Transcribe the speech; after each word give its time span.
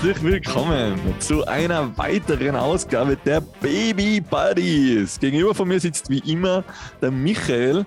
Herzlich 0.00 0.22
willkommen 0.22 0.96
zu 1.18 1.44
einer 1.46 1.98
weiteren 1.98 2.54
Ausgabe 2.54 3.16
der 3.16 3.40
Baby 3.40 4.20
Buddies. 4.20 5.18
Gegenüber 5.18 5.56
von 5.56 5.66
mir 5.66 5.80
sitzt 5.80 6.08
wie 6.08 6.20
immer 6.20 6.62
der 7.02 7.10
Michael 7.10 7.84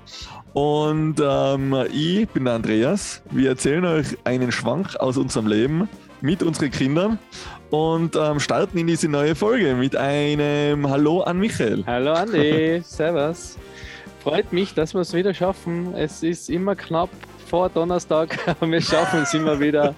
und 0.51 1.15
ähm, 1.23 1.73
ich 1.89 2.27
bin 2.27 2.43
der 2.43 2.55
Andreas. 2.55 3.23
Wir 3.31 3.51
erzählen 3.51 3.85
euch 3.85 4.17
einen 4.25 4.51
Schwank 4.51 4.97
aus 4.97 5.15
unserem 5.15 5.47
Leben 5.47 5.87
mit 6.19 6.43
unseren 6.43 6.71
Kindern 6.71 7.17
und 7.69 8.17
ähm, 8.17 8.41
starten 8.41 8.77
in 8.77 8.87
diese 8.87 9.07
neue 9.07 9.33
Folge 9.33 9.73
mit 9.75 9.95
einem 9.95 10.89
Hallo 10.89 11.21
an 11.21 11.39
Michael. 11.39 11.85
Hallo 11.87 12.11
Andi, 12.11 12.81
Servus. 12.83 13.57
Freut 14.21 14.51
mich, 14.51 14.73
dass 14.73 14.93
wir 14.93 14.99
es 14.99 15.13
wieder 15.13 15.33
schaffen. 15.33 15.95
Es 15.95 16.23
ist 16.23 16.49
immer 16.49 16.75
knapp 16.75 17.09
vor 17.51 17.67
Donnerstag. 17.67 18.37
Wir 18.61 18.79
schaffen 18.79 19.23
es 19.23 19.33
immer 19.33 19.59
wieder. 19.59 19.93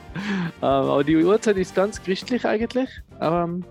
Ähm, 0.60 0.64
aber 0.64 1.04
die 1.04 1.18
Uhrzeit 1.18 1.56
ist 1.58 1.76
ganz 1.76 2.02
christlich 2.02 2.44
eigentlich. 2.48 2.90
Ähm, 3.22 3.64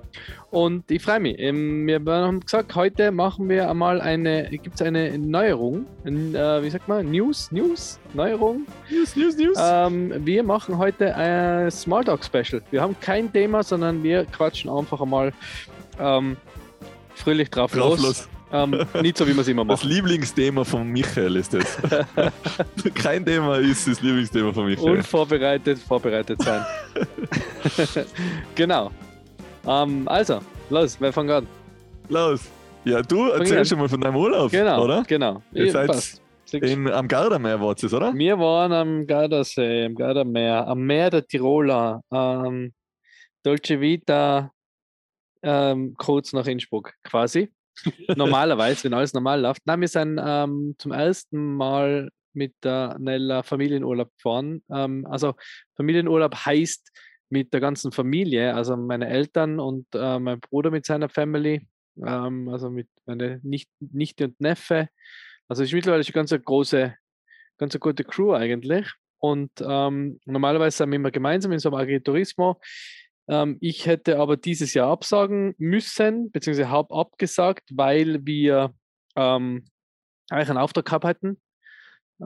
und 0.52 0.88
ich 0.88 1.02
freue 1.02 1.18
mich. 1.18 1.34
Ähm, 1.40 1.88
wir 1.88 2.00
haben 2.06 2.38
gesagt, 2.38 2.76
heute 2.76 3.10
machen 3.10 3.48
wir 3.48 3.68
einmal 3.68 4.00
eine, 4.00 4.48
gibt 4.50 4.76
es 4.76 4.82
eine 4.82 5.18
Neuerung, 5.18 5.86
äh, 6.04 6.10
wie 6.62 6.70
sagt 6.70 6.86
man, 6.86 7.10
News, 7.10 7.50
News, 7.50 7.98
Neuerung. 8.14 8.66
News, 8.88 9.16
News, 9.16 9.36
News. 9.36 9.58
wir 9.58 10.42
machen 10.44 10.78
heute 10.78 11.16
ein 11.16 11.68
Smalltalk 11.68 12.24
Special. 12.24 12.62
Wir 12.70 12.82
haben 12.82 12.94
kein 13.00 13.32
Thema, 13.32 13.64
sondern 13.64 14.00
wir 14.04 14.26
quatschen 14.26 14.70
einfach 14.70 15.00
einmal 15.00 15.32
fröhlich 17.16 17.50
drauf, 17.50 17.72
drauf 17.72 17.98
los. 17.98 18.02
los. 18.02 18.28
Ähm, 18.52 18.86
nicht 19.00 19.16
so, 19.16 19.26
wie 19.26 19.32
man 19.32 19.40
es 19.40 19.48
immer 19.48 19.64
macht. 19.64 19.82
Das 19.82 19.84
Lieblingsthema 19.88 20.64
von 20.64 20.86
Michael 20.88 21.36
ist 21.36 21.54
das. 21.54 21.78
Kein 22.94 23.24
Thema 23.24 23.56
ist 23.56 23.88
das 23.88 24.02
Lieblingsthema 24.02 24.52
von 24.52 24.66
Michael. 24.66 24.96
Unvorbereitet, 24.96 25.78
vorbereitet 25.78 26.42
sein. 26.42 26.64
genau. 28.54 28.90
Ähm, 29.66 30.06
also, 30.06 30.40
los, 30.70 30.96
wer 31.00 31.12
fängt 31.12 31.30
an? 31.30 31.46
Los. 32.08 32.50
Ja, 32.84 33.00
du 33.00 33.28
erzählst 33.28 33.70
schon 33.70 33.78
mal 33.78 33.88
von 33.88 34.00
deinem 34.00 34.16
Urlaub, 34.16 34.50
genau, 34.50 34.84
oder? 34.84 35.04
Genau, 35.06 35.40
Ihr 35.52 35.70
seid 35.70 36.20
in, 36.52 36.88
am 36.90 37.08
Gardameer, 37.08 37.60
wart 37.60 37.82
es, 37.82 37.94
oder? 37.94 38.12
Wir 38.12 38.38
waren 38.38 38.72
am 38.72 39.06
Gardasee, 39.06 39.86
am 39.86 39.94
Gardameer, 39.94 40.66
am 40.66 40.80
Meer 40.80 41.08
der 41.10 41.26
Tiroler, 41.26 42.02
ähm, 42.12 42.74
Dolce 43.44 43.80
Vita, 43.80 44.50
ähm, 45.42 45.94
kurz 45.96 46.32
nach 46.32 46.46
Innsbruck, 46.46 46.92
quasi. 47.04 47.50
Normalerweise, 48.16 48.84
wenn 48.84 48.94
alles 48.94 49.14
normal 49.14 49.40
läuft. 49.40 49.62
Nein, 49.64 49.80
wir 49.80 49.88
sind 49.88 50.20
ähm, 50.22 50.74
zum 50.78 50.92
ersten 50.92 51.56
Mal 51.56 52.10
mit 52.34 52.54
der 52.62 52.96
Nella 52.98 53.42
Familienurlaub 53.42 54.10
gefahren. 54.16 54.62
Ähm, 54.70 55.06
also 55.06 55.34
Familienurlaub 55.76 56.34
heißt 56.34 56.90
mit 57.28 57.52
der 57.52 57.60
ganzen 57.60 57.92
Familie, 57.92 58.54
also 58.54 58.76
meine 58.76 59.08
Eltern 59.08 59.58
und 59.58 59.86
äh, 59.94 60.18
mein 60.18 60.40
Bruder 60.40 60.70
mit 60.70 60.84
seiner 60.84 61.08
Family, 61.08 61.66
ähm, 62.04 62.48
also 62.48 62.70
mit 62.70 62.88
meiner 63.06 63.38
Nicht 63.42 63.70
Nichte 63.80 64.24
und 64.24 64.40
Neffe. 64.40 64.88
Also 65.48 65.62
ist 65.62 65.72
mittlerweile 65.72 66.04
schon 66.04 66.12
ganz 66.12 66.32
eine 66.32 66.42
große, 66.42 66.94
ganz 67.58 67.74
eine 67.74 67.80
gute 67.80 68.04
Crew 68.04 68.34
eigentlich. 68.34 68.90
Und 69.18 69.50
ähm, 69.60 70.18
normalerweise 70.24 70.78
sind 70.78 70.90
wir 70.90 70.96
immer 70.96 71.10
gemeinsam 71.10 71.52
in 71.52 71.58
so 71.58 71.68
einem 71.68 71.78
Agriturismo. 71.78 72.60
Ähm, 73.28 73.58
ich 73.60 73.86
hätte 73.86 74.18
aber 74.18 74.36
dieses 74.36 74.74
Jahr 74.74 74.90
absagen 74.90 75.54
müssen, 75.58 76.30
beziehungsweise 76.30 76.70
habe 76.70 76.94
abgesagt, 76.94 77.70
weil 77.72 78.24
wir 78.24 78.74
ähm, 79.16 79.64
eigentlich 80.30 80.50
einen 80.50 80.58
Auftrag 80.58 80.86
gehabt 80.86 81.04
hätten, 81.04 81.40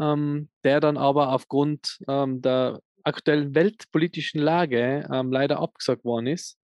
ähm, 0.00 0.48
der 0.64 0.80
dann 0.80 0.96
aber 0.96 1.32
aufgrund 1.32 1.98
ähm, 2.08 2.40
der 2.40 2.80
aktuellen 3.04 3.54
weltpolitischen 3.54 4.40
Lage 4.40 5.06
ähm, 5.12 5.30
leider 5.30 5.60
abgesagt 5.60 6.04
worden 6.04 6.28
ist. 6.28 6.58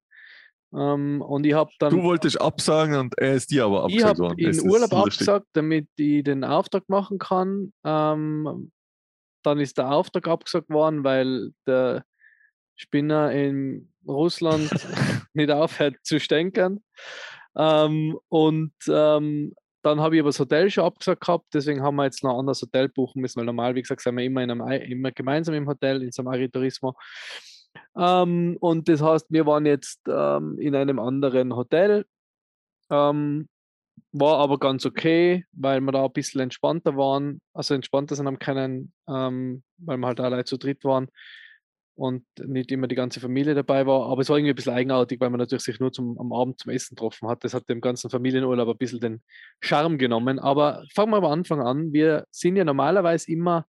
Ähm, 0.73 1.21
und 1.21 1.45
ich 1.45 1.55
habe 1.55 1.73
dann. 1.81 1.91
Du 1.91 2.03
wolltest 2.03 2.41
absagen 2.41 2.95
und 2.97 3.19
er 3.19 3.35
ist 3.35 3.51
dir 3.51 3.65
aber 3.65 3.85
abgesagt 3.85 4.19
worden. 4.21 4.39
Ich 4.39 4.47
habe 4.47 4.57
in 4.57 4.71
Urlaub 4.71 4.93
abgesagt, 4.93 5.47
damit 5.55 5.89
ich 5.97 6.23
den 6.23 6.45
Auftrag 6.45 6.89
machen 6.89 7.19
kann. 7.19 7.73
dann 7.83 9.59
ist 9.59 9.79
der 9.79 9.91
Auftrag 9.91 10.29
abgesagt 10.29 10.69
worden, 10.69 11.03
weil 11.03 11.53
der 11.67 12.05
Spinner 12.81 13.31
in 13.31 13.93
Russland 14.09 14.71
nicht 15.35 15.51
aufhört 15.51 15.97
zu 16.03 16.19
stänkern. 16.19 16.83
Ähm, 17.55 18.19
und 18.29 18.73
ähm, 18.89 19.55
dann 19.83 20.01
habe 20.01 20.17
ich 20.17 20.21
aber 20.21 20.31
das 20.31 20.41
Hotel 20.41 20.71
schon 20.71 20.85
abgesagt 20.85 21.21
gehabt, 21.21 21.47
deswegen 21.53 21.83
haben 21.83 21.97
wir 21.97 22.05
jetzt 22.05 22.25
noch 22.25 22.33
ein 22.33 22.41
anderes 22.41 22.63
Hotel 22.63 22.89
buchen 22.89 23.21
müssen, 23.21 23.39
weil 23.39 23.47
normal, 23.47 23.75
wie 23.75 23.83
gesagt, 23.83 24.01
sind 24.01 24.17
wir 24.17 24.25
immer, 24.25 24.43
in 24.43 24.51
einem, 24.51 24.83
immer 24.83 25.11
gemeinsam 25.13 25.55
im 25.55 25.69
Hotel, 25.69 26.03
in 26.03 26.11
so 26.11 26.23
einem 26.23 26.29
Agriturismo. 26.29 26.95
Ähm, 27.97 28.57
und 28.61 28.89
das 28.89 29.03
heißt, 29.03 29.27
wir 29.29 29.45
waren 29.45 29.67
jetzt 29.67 30.01
ähm, 30.09 30.59
in 30.59 30.75
einem 30.75 30.99
anderen 30.99 31.55
Hotel. 31.55 32.07
Ähm, 32.91 33.49
war 34.13 34.39
aber 34.39 34.59
ganz 34.59 34.87
okay, 34.87 35.45
weil 35.53 35.81
wir 35.81 35.93
da 35.93 36.05
ein 36.05 36.13
bisschen 36.13 36.41
entspannter 36.41 36.97
waren, 36.97 37.41
also 37.53 37.75
entspannter 37.75 38.17
sind 38.17 38.27
haben 38.27 38.39
können, 38.39 38.93
ähm, 39.07 39.63
weil 39.77 39.99
wir 39.99 40.07
halt 40.07 40.21
alle 40.21 40.45
zu 40.45 40.57
dritt 40.57 40.83
waren 40.85 41.09
und 42.01 42.25
nicht 42.47 42.73
immer 42.73 42.89
die 42.89 42.95
ganze 42.95 43.21
Familie 43.21 43.55
dabei 43.55 43.87
war. 43.87 44.07
Aber 44.07 44.23
es 44.23 44.31
war 44.31 44.39
irgendwie 44.39 44.53
ein 44.53 44.57
bisschen 44.57 44.73
eigenartig, 44.73 45.21
weil 45.21 45.29
man 45.29 45.39
natürlich 45.39 45.65
sich 45.65 45.81
nur 45.81 45.93
zum, 45.93 46.19
am 46.19 46.33
Abend 46.33 46.59
zum 46.59 46.73
Essen 46.73 46.95
getroffen 46.95 47.29
hat. 47.29 47.45
Das 47.45 47.53
hat 47.53 47.69
dem 47.69 47.83
ganzen 47.83 48.09
Familienurlaub 48.09 48.69
ein 48.69 48.79
bisschen 48.79 49.01
den 49.01 49.23
Charme 49.61 49.99
genommen. 49.99 50.39
Aber 50.39 50.85
fangen 50.95 51.13
wir 51.13 51.19
am 51.19 51.27
Anfang 51.27 51.61
an. 51.61 51.93
Wir 51.93 52.27
sind 52.31 52.57
ja 52.57 52.65
normalerweise 52.65 53.31
immer 53.31 53.67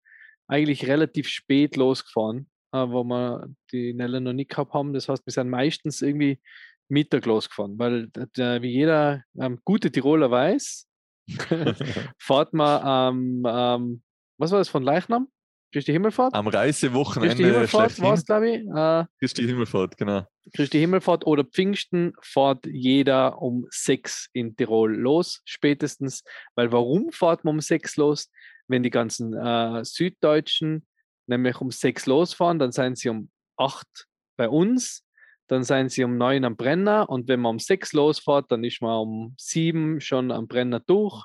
eigentlich 0.47 0.87
relativ 0.87 1.27
spät 1.27 1.75
losgefahren, 1.75 2.49
äh, 2.73 2.79
wo 2.79 3.03
wir 3.03 3.49
die 3.73 3.95
Nelle 3.95 4.21
noch 4.21 4.33
nicht 4.33 4.51
gehabt 4.51 4.75
haben. 4.75 4.93
Das 4.93 5.09
heißt, 5.09 5.27
wir 5.27 5.33
sind 5.33 5.51
meistens 5.51 6.01
irgendwie 6.01 6.41
Mittag 6.89 7.27
losgefahren, 7.27 7.79
weil 7.81 8.11
äh, 8.17 8.63
wie 8.63 8.71
jeder 8.71 9.25
ähm, 9.41 9.59
gute 9.65 9.91
Tiroler 9.91 10.31
weiß, 10.31 10.89
fahrt 12.19 12.53
man 12.53 13.15
ähm, 13.15 13.45
ähm, 13.47 14.03
was 14.39 14.53
war 14.53 14.59
das 14.59 14.69
von 14.69 14.85
Leichnam? 14.85 15.29
Christi 15.73 15.93
Himmelfahrt? 15.93 16.35
Am 16.35 16.49
Reisewochenende. 16.49 17.35
Christi 17.35 17.45
Himmelfahrt 17.45 18.01
war 18.01 18.15
es, 18.15 18.27
glaube 18.27 18.51
ich. 18.51 18.67
Äh, 18.67 19.05
Christi 19.21 19.47
Himmelfahrt, 19.47 19.97
genau. 19.97 20.27
Christi 20.55 20.79
Himmelfahrt 20.81 21.27
oder 21.27 21.45
Pfingsten 21.45 22.13
fährt 22.23 22.67
jeder 22.67 23.41
um 23.41 23.67
sechs 23.71 24.29
in 24.33 24.57
Tirol 24.57 24.97
los, 24.97 25.43
spätestens. 25.45 26.25
Weil 26.57 26.73
warum 26.73 27.11
fährt 27.13 27.45
man 27.45 27.57
um 27.57 27.61
sechs 27.61 27.97
los? 27.97 28.31
Wenn 28.67 28.83
die 28.83 28.91
ganzen 28.91 29.35
äh, 29.35 29.85
Süddeutschen 29.85 30.87
nämlich 31.27 31.61
um 31.61 31.71
sechs 31.71 32.07
losfahren, 32.07 32.59
dann 32.59 32.73
seien 32.73 32.97
sie 32.97 33.09
um 33.09 33.31
acht 33.57 34.07
bei 34.37 34.49
uns, 34.49 35.05
dann 35.47 35.63
seien 35.63 35.89
sie 35.89 36.05
um 36.05 36.17
neun 36.17 36.45
am 36.45 36.57
Brenner 36.57 37.09
und 37.09 37.29
wenn 37.29 37.41
man 37.41 37.51
um 37.51 37.59
sechs 37.59 37.93
losfährt, 37.93 38.51
dann 38.51 38.65
ist 38.65 38.83
man 38.83 38.99
um 38.99 39.35
sieben 39.39 40.01
schon 40.01 40.31
am 40.33 40.49
Brenner 40.49 40.81
durch 40.81 41.25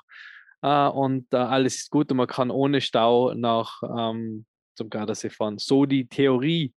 äh, 0.62 0.88
und 0.88 1.32
äh, 1.32 1.36
alles 1.36 1.76
ist 1.76 1.90
gut 1.90 2.10
und 2.10 2.18
man 2.18 2.26
kann 2.26 2.50
ohne 2.50 2.80
Stau 2.80 3.34
nach 3.34 3.82
ähm, 3.82 4.46
zum 4.74 4.90
Gardasee 4.90 5.30
fahren. 5.30 5.58
So 5.58 5.86
die 5.86 6.06
Theorie. 6.06 6.72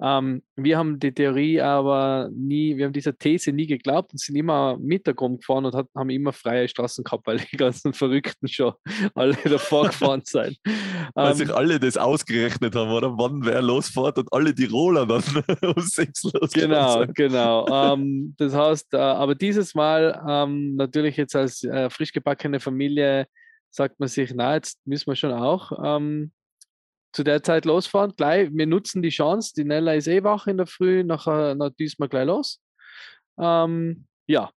Ähm, 0.00 0.42
wir 0.56 0.76
haben 0.76 0.98
die 0.98 1.12
Theorie 1.12 1.60
aber 1.60 2.28
nie, 2.32 2.76
wir 2.76 2.84
haben 2.84 2.92
dieser 2.92 3.16
These 3.16 3.52
nie 3.52 3.66
geglaubt 3.66 4.12
und 4.12 4.18
sind 4.18 4.36
immer 4.36 4.76
Mittag 4.78 5.20
rumgefahren 5.20 5.64
und 5.64 5.74
hat, 5.74 5.86
haben 5.96 6.10
immer 6.10 6.34
freie 6.34 6.68
Straßen 6.68 7.02
gehabt, 7.02 7.26
weil 7.26 7.38
die 7.38 7.56
ganzen 7.56 7.94
Verrückten 7.94 8.46
schon 8.46 8.74
alle 9.14 9.36
davor 9.44 9.86
gefahren 9.86 10.22
sind. 10.24 10.58
Weil 11.14 11.30
ähm, 11.30 11.36
sich 11.36 11.54
alle 11.54 11.80
das 11.80 11.96
ausgerechnet 11.96 12.74
haben, 12.74 12.90
oder? 12.90 13.16
Wann 13.16 13.44
wer 13.44 13.62
losfährt 13.62 14.18
und 14.18 14.30
alle 14.32 14.54
Tiroler 14.54 15.06
dann 15.06 15.22
um 15.76 15.82
sechs 15.82 16.22
los. 16.24 16.52
Genau, 16.52 17.00
sind. 17.00 17.14
genau. 17.14 17.94
ähm, 17.94 18.34
das 18.36 18.54
heißt, 18.54 18.92
äh, 18.92 18.98
aber 18.98 19.34
dieses 19.34 19.74
Mal 19.74 20.22
ähm, 20.28 20.76
natürlich 20.76 21.16
jetzt 21.16 21.34
als 21.34 21.64
äh, 21.64 21.88
frisch 21.88 22.12
gebackene 22.12 22.60
Familie 22.60 23.26
sagt 23.70 23.98
man 23.98 24.08
sich, 24.08 24.32
na, 24.34 24.54
jetzt 24.54 24.78
müssen 24.86 25.06
wir 25.06 25.16
schon 25.16 25.32
auch 25.32 25.72
ähm, 25.82 26.32
zu 27.16 27.24
der 27.24 27.42
Zeit 27.42 27.64
losfahren. 27.64 28.14
Gleich, 28.14 28.50
wir 28.52 28.66
nutzen 28.66 29.00
die 29.00 29.08
Chance, 29.08 29.54
die 29.56 29.64
Nella 29.64 29.94
ist 29.94 30.06
eh 30.06 30.22
wach 30.22 30.46
in 30.46 30.58
der 30.58 30.66
Früh, 30.66 31.02
nachher, 31.02 31.54
düsen 31.70 31.96
wir 31.98 32.08
gleich 32.08 32.26
los. 32.26 32.62
Ähm, 33.38 34.06
ja. 34.26 34.52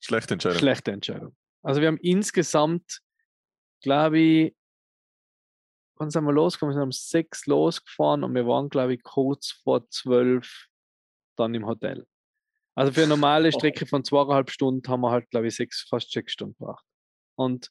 Schlechte 0.00 0.34
Entscheidung. 0.34 0.58
Schlechte 0.58 0.90
Entscheidung. 0.90 1.36
Also 1.62 1.80
wir 1.80 1.86
haben 1.86 1.98
insgesamt, 1.98 3.02
glaube 3.82 4.18
ich, 4.18 4.56
wann 5.96 6.10
sind 6.10 6.24
wir 6.24 6.32
losgekommen? 6.32 6.74
Wir 6.74 6.80
sind 6.80 6.88
um 6.88 6.92
sechs 6.92 7.46
losgefahren 7.46 8.24
und 8.24 8.34
wir 8.34 8.46
waren, 8.48 8.68
glaube 8.68 8.94
ich, 8.94 9.02
kurz 9.04 9.52
vor 9.62 9.88
zwölf 9.90 10.66
dann 11.36 11.54
im 11.54 11.66
Hotel. 11.66 12.04
Also 12.74 12.92
für 12.92 13.02
eine 13.02 13.10
normale 13.10 13.52
Strecke 13.52 13.86
von 13.86 14.02
zweieinhalb 14.02 14.50
Stunden 14.50 14.88
haben 14.88 15.02
wir 15.02 15.12
halt, 15.12 15.30
glaube 15.30 15.46
ich, 15.46 15.54
sechs, 15.54 15.86
fast 15.88 16.10
sechs 16.10 16.32
Stunden 16.32 16.56
gebraucht. 16.58 16.84
Und 17.36 17.70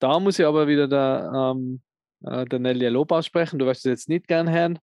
da 0.00 0.18
muss 0.18 0.40
ich 0.40 0.46
aber 0.46 0.66
wieder 0.66 0.88
der, 0.88 1.30
ähm, 1.32 1.80
äh, 2.24 2.44
der 2.46 2.58
Nelia 2.58 2.90
Lob 2.90 3.12
aussprechen. 3.12 3.58
Du 3.58 3.66
wirst 3.66 3.86
es 3.86 3.90
jetzt 3.90 4.08
nicht 4.08 4.28
gern 4.28 4.50
hören. 4.50 4.78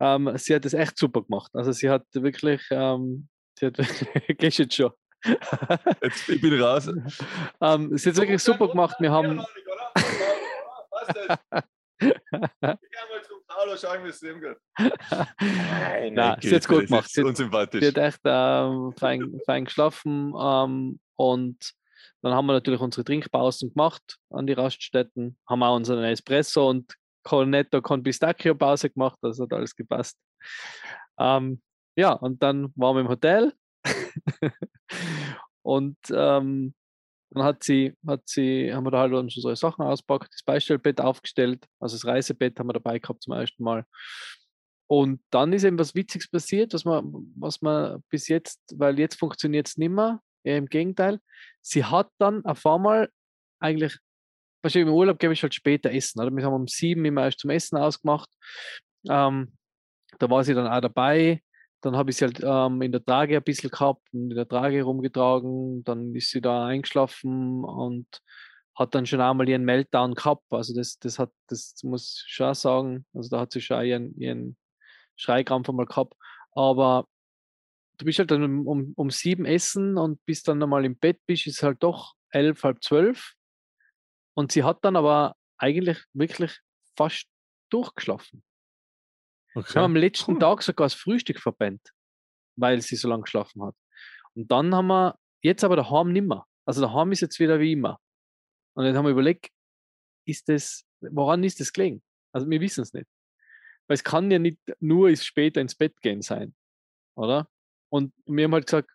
Ähm, 0.00 0.30
sie 0.36 0.54
hat 0.54 0.64
es 0.64 0.72
echt 0.72 0.96
super 0.96 1.22
gemacht. 1.22 1.50
Also 1.54 1.72
sie 1.72 1.90
hat 1.90 2.04
wirklich, 2.12 2.62
ähm, 2.70 3.28
sie 3.58 3.66
hat 3.66 3.78
wirklich, 4.14 4.38
gehst 4.38 4.58
jetzt 4.58 4.74
schon. 4.74 4.92
jetzt, 6.02 6.28
ich 6.28 6.40
bin 6.40 6.60
raus. 6.60 6.86
ähm, 7.60 7.96
sie 7.96 8.08
hat 8.08 8.14
es 8.14 8.20
wirklich 8.20 8.42
super 8.42 8.68
gemacht. 8.68 8.96
Wir 8.98 9.10
haben. 9.12 9.44
Hallo, 13.50 13.76
schau 13.76 13.94
ich 13.94 14.00
mir 14.00 14.06
das 14.06 14.22
Leben 14.22 14.56
Nein, 14.78 16.14
Nein 16.14 16.38
ist 16.40 16.50
jetzt 16.50 16.68
gut 16.68 16.86
gemacht. 16.86 17.10
Sie. 17.10 17.22
Sie 17.22 17.86
hat 17.88 17.98
echt 17.98 18.20
ähm, 18.24 18.94
fein, 18.96 19.38
fein 19.44 19.66
geschlafen 19.66 20.32
ähm, 20.40 20.98
und 21.16 21.74
dann 22.22 22.32
haben 22.34 22.46
wir 22.46 22.52
natürlich 22.52 22.80
unsere 22.80 23.04
Trinkpausen 23.04 23.72
gemacht 23.72 24.18
an 24.30 24.46
die 24.46 24.52
Raststätten, 24.52 25.38
haben 25.48 25.62
auch 25.62 25.76
unseren 25.76 26.04
Espresso 26.04 26.68
und 26.68 26.94
Cornetto 27.22 27.82
con 27.82 28.02
Pistacchio 28.02 28.54
Pause 28.54 28.90
gemacht, 28.90 29.18
das 29.22 29.40
hat 29.40 29.52
alles 29.52 29.74
gepasst. 29.74 30.18
Ähm, 31.18 31.62
ja, 31.96 32.12
und 32.12 32.42
dann 32.42 32.72
waren 32.76 32.96
wir 32.96 33.00
im 33.00 33.08
Hotel 33.08 33.52
und 35.62 35.96
ähm, 36.10 36.74
dann 37.30 37.44
hat 37.44 37.62
sie, 37.62 37.94
hat 38.06 38.22
sie, 38.26 38.72
haben 38.72 38.84
wir 38.84 38.90
da 38.90 39.00
halt 39.00 39.12
unsere 39.12 39.54
Sachen 39.56 39.84
auspackt, 39.84 40.32
das 40.32 40.42
Beistellbett 40.42 41.00
aufgestellt, 41.00 41.64
also 41.78 41.96
das 41.96 42.06
Reisebett 42.06 42.58
haben 42.58 42.68
wir 42.68 42.74
dabei 42.74 42.98
gehabt 42.98 43.22
zum 43.22 43.34
ersten 43.34 43.62
Mal. 43.62 43.84
Und 44.88 45.22
dann 45.30 45.52
ist 45.52 45.62
eben 45.62 45.78
was 45.78 45.94
Witziges 45.94 46.28
passiert, 46.28 46.74
was 46.74 46.84
man, 46.84 47.12
was 47.36 47.62
man 47.62 48.02
bis 48.08 48.26
jetzt, 48.26 48.60
weil 48.74 48.98
jetzt 48.98 49.20
funktioniert 49.20 49.68
es 49.68 49.76
nicht 49.76 49.90
mehr, 49.90 50.20
eher 50.44 50.58
im 50.58 50.66
Gegenteil. 50.66 51.20
Sie 51.60 51.84
hat 51.84 52.10
dann 52.18 52.44
auf 52.44 52.64
einmal 52.66 53.10
eigentlich, 53.60 53.98
wahrscheinlich 54.62 54.88
im 54.88 54.94
Urlaub 54.94 55.18
gebe 55.18 55.32
ich 55.32 55.42
halt 55.42 55.54
später 55.54 55.90
essen, 55.90 56.20
oder? 56.20 56.30
Wir 56.30 56.44
haben 56.44 56.54
um 56.54 56.66
sieben 56.66 57.04
immer 57.04 57.24
erst 57.24 57.40
zum 57.40 57.50
Essen 57.50 57.76
ausgemacht. 57.76 58.28
Ähm, 59.08 59.52
da 60.18 60.28
war 60.30 60.44
sie 60.44 60.54
dann 60.54 60.66
auch 60.66 60.80
dabei. 60.80 61.42
Dann 61.82 61.96
habe 61.96 62.10
ich 62.10 62.16
sie 62.16 62.26
halt 62.26 62.40
ähm, 62.42 62.82
in 62.82 62.92
der 62.92 63.04
Trage 63.04 63.36
ein 63.36 63.42
bisschen 63.42 63.70
gehabt 63.70 64.02
und 64.12 64.30
in 64.30 64.36
der 64.36 64.48
Trage 64.48 64.82
rumgetragen. 64.82 65.82
Dann 65.84 66.14
ist 66.14 66.30
sie 66.30 66.40
da 66.40 66.66
eingeschlafen 66.66 67.64
und 67.64 68.06
hat 68.74 68.94
dann 68.94 69.06
schon 69.06 69.20
einmal 69.20 69.48
ihren 69.48 69.64
Meltdown 69.64 70.14
gehabt. 70.14 70.44
Also 70.50 70.74
das, 70.74 70.98
das 70.98 71.18
hat, 71.18 71.30
das 71.48 71.74
muss 71.82 72.24
ich 72.26 72.32
schon 72.32 72.54
sagen. 72.54 73.06
Also 73.14 73.30
da 73.30 73.40
hat 73.40 73.52
sie 73.52 73.60
schon 73.60 73.84
ihren, 73.84 74.18
ihren 74.18 74.56
Schreikrampf 75.16 75.68
einmal 75.68 75.86
gehabt. 75.86 76.14
Aber 76.52 77.06
du 78.00 78.04
bist 78.06 78.18
halt 78.18 78.30
dann 78.30 78.66
um, 78.66 78.92
um, 78.94 79.10
sieben 79.10 79.44
essen 79.44 79.96
und 79.96 80.24
bis 80.24 80.42
dann 80.42 80.58
nochmal 80.58 80.84
im 80.84 80.96
Bett 80.96 81.20
bist, 81.26 81.46
ist 81.46 81.62
halt 81.62 81.82
doch 81.82 82.14
elf, 82.30 82.64
halb 82.64 82.82
zwölf. 82.82 83.34
Und 84.34 84.52
sie 84.52 84.64
hat 84.64 84.84
dann 84.84 84.96
aber 84.96 85.36
eigentlich 85.58 86.02
wirklich 86.14 86.60
fast 86.96 87.26
durchgeschlafen. 87.70 88.42
Okay. 89.54 89.74
Wir 89.74 89.82
haben 89.82 89.92
am 89.92 89.96
letzten 89.96 90.32
cool. 90.32 90.38
Tag 90.38 90.62
sogar 90.62 90.86
das 90.86 90.94
Frühstück 90.94 91.40
verpennt, 91.40 91.82
weil 92.56 92.80
sie 92.80 92.96
so 92.96 93.08
lange 93.08 93.24
geschlafen 93.24 93.62
hat. 93.62 93.74
Und 94.34 94.50
dann 94.50 94.74
haben 94.74 94.86
wir, 94.86 95.18
jetzt 95.42 95.64
aber 95.64 95.76
daheim 95.76 96.12
nimmer. 96.12 96.46
Also 96.64 96.80
daheim 96.80 97.12
ist 97.12 97.20
jetzt 97.20 97.38
wieder 97.38 97.60
wie 97.60 97.72
immer. 97.72 97.98
Und 98.74 98.84
dann 98.84 98.96
haben 98.96 99.04
wir 99.04 99.12
überlegt, 99.12 99.48
ist 100.26 100.48
das, 100.48 100.86
woran 101.00 101.42
ist 101.44 101.60
das 101.60 101.72
gelegen? 101.72 102.02
Also 102.32 102.48
wir 102.48 102.60
wissen 102.60 102.82
es 102.82 102.92
nicht. 102.92 103.08
Weil 103.88 103.94
es 103.94 104.04
kann 104.04 104.30
ja 104.30 104.38
nicht 104.38 104.60
nur 104.78 105.10
ist 105.10 105.26
später 105.26 105.60
ins 105.60 105.74
Bett 105.74 106.00
gehen 106.00 106.22
sein, 106.22 106.54
oder? 107.16 107.48
Und 107.90 108.14
wir 108.24 108.44
haben 108.44 108.54
halt 108.54 108.66
gesagt, 108.66 108.90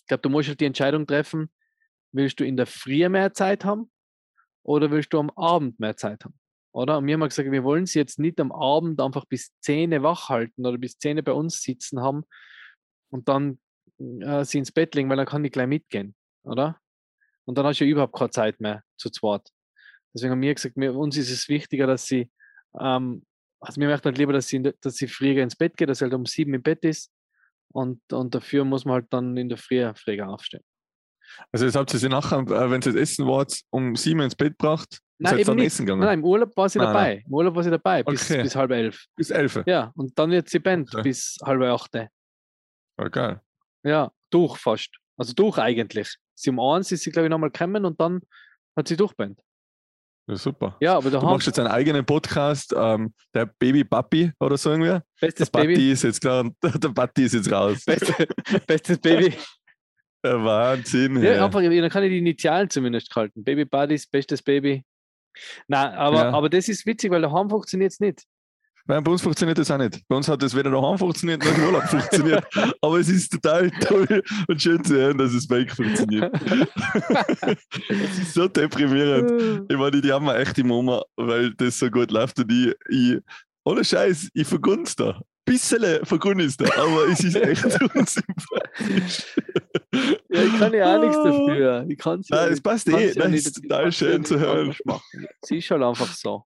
ich 0.00 0.06
glaube, 0.06 0.22
du 0.22 0.30
musst 0.30 0.48
halt 0.48 0.60
die 0.60 0.64
Entscheidung 0.64 1.06
treffen, 1.06 1.50
willst 2.12 2.40
du 2.40 2.44
in 2.44 2.56
der 2.56 2.66
Früh 2.66 3.08
mehr 3.08 3.32
Zeit 3.34 3.64
haben 3.64 3.90
oder 4.62 4.90
willst 4.90 5.12
du 5.12 5.20
am 5.20 5.30
Abend 5.30 5.78
mehr 5.78 5.96
Zeit 5.96 6.24
haben? 6.24 6.34
Oder? 6.72 6.98
Und 6.98 7.06
wir 7.06 7.14
haben 7.14 7.22
halt 7.22 7.30
gesagt, 7.32 7.50
wir 7.50 7.64
wollen 7.64 7.86
sie 7.86 7.98
jetzt 7.98 8.18
nicht 8.18 8.40
am 8.40 8.52
Abend 8.52 9.00
einfach 9.00 9.24
bis 9.26 9.52
10 9.60 10.02
wach 10.02 10.28
halten 10.28 10.66
oder 10.66 10.78
bis 10.78 10.98
10 10.98 11.22
bei 11.24 11.32
uns 11.32 11.62
sitzen 11.62 12.00
haben 12.00 12.24
und 13.10 13.28
dann 13.28 13.58
äh, 13.98 14.44
sie 14.44 14.58
ins 14.58 14.72
Bett 14.72 14.94
legen, 14.94 15.08
weil 15.08 15.16
dann 15.16 15.26
kann 15.26 15.42
die 15.42 15.50
gleich 15.50 15.68
mitgehen, 15.68 16.14
oder? 16.44 16.80
Und 17.44 17.56
dann 17.56 17.66
hast 17.66 17.80
du 17.80 17.84
ja 17.84 17.90
überhaupt 17.90 18.16
keine 18.16 18.30
Zeit 18.30 18.60
mehr 18.60 18.82
zu 18.96 19.10
zweit. 19.10 19.48
Deswegen 20.14 20.32
haben 20.32 20.40
wir 20.40 20.54
gesagt, 20.54 20.76
mir, 20.76 20.94
uns 20.94 21.16
ist 21.16 21.30
es 21.30 21.48
wichtiger, 21.48 21.86
dass 21.86 22.06
sie, 22.06 22.30
ähm, 22.78 23.24
also 23.60 23.80
wir 23.80 23.88
möchten 23.88 24.06
halt 24.06 24.18
lieber, 24.18 24.32
dass 24.32 24.48
sie, 24.48 24.62
dass 24.62 24.94
sie 24.96 25.08
früher 25.08 25.42
ins 25.42 25.56
Bett 25.56 25.76
geht, 25.76 25.88
dass 25.88 25.98
sie 25.98 26.04
halt 26.04 26.14
um 26.14 26.26
sieben 26.26 26.54
im 26.54 26.62
Bett 26.62 26.84
ist 26.84 27.10
und, 27.72 28.00
und 28.12 28.34
dafür 28.34 28.64
muss 28.64 28.84
man 28.84 28.94
halt 28.94 29.06
dann 29.10 29.36
in 29.36 29.48
der 29.48 29.58
Früh 29.58 29.90
früher 29.94 30.28
aufstehen. 30.28 30.64
Also 31.52 31.64
jetzt 31.64 31.74
habt 31.76 31.92
ihr 31.92 31.98
sie 31.98 32.08
nachher, 32.08 32.38
äh, 32.38 32.70
wenn 32.70 32.82
sie 32.82 32.92
das 32.92 33.00
Essen 33.00 33.26
wart, 33.26 33.60
um 33.70 33.96
sieben 33.96 34.20
ins 34.20 34.36
Bett 34.36 34.58
gebracht 34.58 35.00
Nein, 35.18 35.38
eben 35.38 35.56
nicht. 35.56 35.80
Nein, 35.80 35.98
nein, 35.98 36.18
im 36.18 36.24
Urlaub 36.24 36.56
war 36.56 36.68
sie 36.68 36.78
nein, 36.78 36.88
dabei. 36.88 37.14
Nein. 37.14 37.24
Im 37.26 37.34
Urlaub 37.34 37.54
war 37.54 37.62
sie 37.62 37.70
dabei 37.70 38.02
bis, 38.02 38.30
okay. 38.30 38.42
bis 38.42 38.54
halb 38.54 38.70
elf. 38.70 39.06
Bis 39.16 39.30
elf? 39.30 39.62
Ja, 39.66 39.92
und 39.94 40.18
dann 40.18 40.30
wird 40.30 40.48
sie 40.48 40.58
band 40.58 40.92
okay. 40.92 41.02
bis 41.02 41.38
halb 41.42 41.62
acht. 41.62 41.96
Okay. 42.98 43.36
Ja, 43.82 44.12
durch 44.30 44.58
fast. 44.58 44.90
Also 45.16 45.32
durch 45.32 45.58
eigentlich. 45.58 46.16
Sie 46.34 46.50
um 46.50 46.60
eins 46.60 46.92
ist 46.92 47.04
sie, 47.04 47.10
glaube 47.10 47.26
ich, 47.26 47.30
nochmal 47.30 47.50
gekommen 47.50 47.84
und 47.86 47.98
dann 47.98 48.20
hat 48.76 48.88
sie 48.88 48.96
durchband. 48.96 49.40
Ja, 50.28 50.36
super. 50.36 50.76
Ja, 50.80 50.96
aber 50.96 51.10
du 51.10 51.20
machst 51.20 51.46
jetzt 51.46 51.58
einen 51.58 51.68
eigenen 51.68 52.04
Podcast, 52.04 52.74
ähm, 52.76 53.14
der 53.32 53.46
Baby 53.46 53.84
Papi 53.84 54.32
oder 54.40 54.56
so 54.56 54.70
irgendwie. 54.70 54.98
Bestes 55.20 55.50
der 55.50 55.60
Baby. 55.60 55.92
ist 55.92 56.02
jetzt 56.02 56.20
klar, 56.20 56.50
der 56.62 56.88
Patti 56.88 57.24
ist 57.24 57.34
jetzt 57.34 57.50
raus. 57.50 57.84
Beste, 57.84 58.26
bestes 58.66 58.98
Baby. 58.98 59.34
Der 60.24 60.42
Wahnsinn. 60.42 61.22
Ja, 61.22 61.44
einfach, 61.44 61.60
dann 61.60 61.90
kann 61.90 62.02
ich 62.02 62.10
die 62.10 62.18
Initialen 62.18 62.68
zumindest 62.68 63.14
halten. 63.14 63.44
Baby 63.44 63.64
Buddies, 63.64 64.08
bestes 64.08 64.42
Baby. 64.42 64.84
Nein, 65.68 65.92
aber, 65.92 66.16
ja. 66.16 66.30
aber 66.30 66.48
das 66.48 66.68
ist 66.68 66.84
witzig, 66.84 67.12
weil 67.12 67.22
daheim 67.22 67.48
funktioniert 67.48 67.92
es 67.92 68.00
nicht. 68.00 68.24
Nein, 68.88 69.02
bei 69.02 69.10
uns 69.10 69.22
funktioniert 69.22 69.58
das 69.58 69.70
auch 69.70 69.78
nicht. 69.78 70.00
Bei 70.08 70.16
uns 70.16 70.28
hat 70.28 70.42
das 70.42 70.54
weder 70.54 70.70
daheim 70.70 70.98
funktioniert 70.98 71.44
noch 71.44 71.56
im 71.56 71.64
Urlaub 71.64 71.82
funktioniert. 71.88 72.44
Aber 72.80 72.98
es 72.98 73.08
ist 73.08 73.32
total 73.32 73.70
toll 73.80 74.22
und 74.48 74.62
schön 74.62 74.82
zu 74.84 74.94
hören, 74.94 75.18
dass 75.18 75.32
es 75.32 75.48
weg 75.50 75.72
funktioniert. 75.72 76.32
Es 77.88 78.18
ist 78.18 78.34
so 78.34 78.48
deprimierend. 78.48 79.70
Ich 79.70 79.76
meine, 79.76 80.00
die 80.00 80.12
haben 80.12 80.26
wir 80.26 80.36
echt 80.36 80.58
im 80.58 80.68
Moment, 80.68 81.02
weil 81.16 81.52
das 81.54 81.78
so 81.78 81.90
gut 81.90 82.10
läuft 82.10 82.38
und 82.38 82.50
ich, 82.50 82.74
ich 82.88 83.18
ohne 83.64 83.84
Scheiß, 83.84 84.30
ich 84.32 84.46
vergunst 84.46 85.00
da 85.00 85.20
bisschen 85.46 86.04
vergründet, 86.04 86.60
aber 86.76 87.08
es 87.08 87.20
ist 87.20 87.36
echt 87.36 87.64
unsympathisch. 87.94 89.36
Ja, 90.28 90.42
ich 90.42 90.58
kann 90.58 90.74
ja 90.74 90.96
auch 90.96 91.00
nichts 91.00 91.16
dafür. 91.16 91.86
Ich 91.88 91.96
kann's 91.96 92.28
ja 92.28 92.36
Nein, 92.36 92.52
es 92.52 92.60
passt 92.60 92.88
eh. 92.88 93.14
Das 93.14 93.32
ist 93.32 93.62
total 93.62 93.92
schön 93.92 94.24
zu 94.24 94.38
hören. 94.38 94.74
Sie 95.44 95.58
ist 95.58 95.70
halt 95.70 95.82
einfach 95.82 96.12
so. 96.12 96.44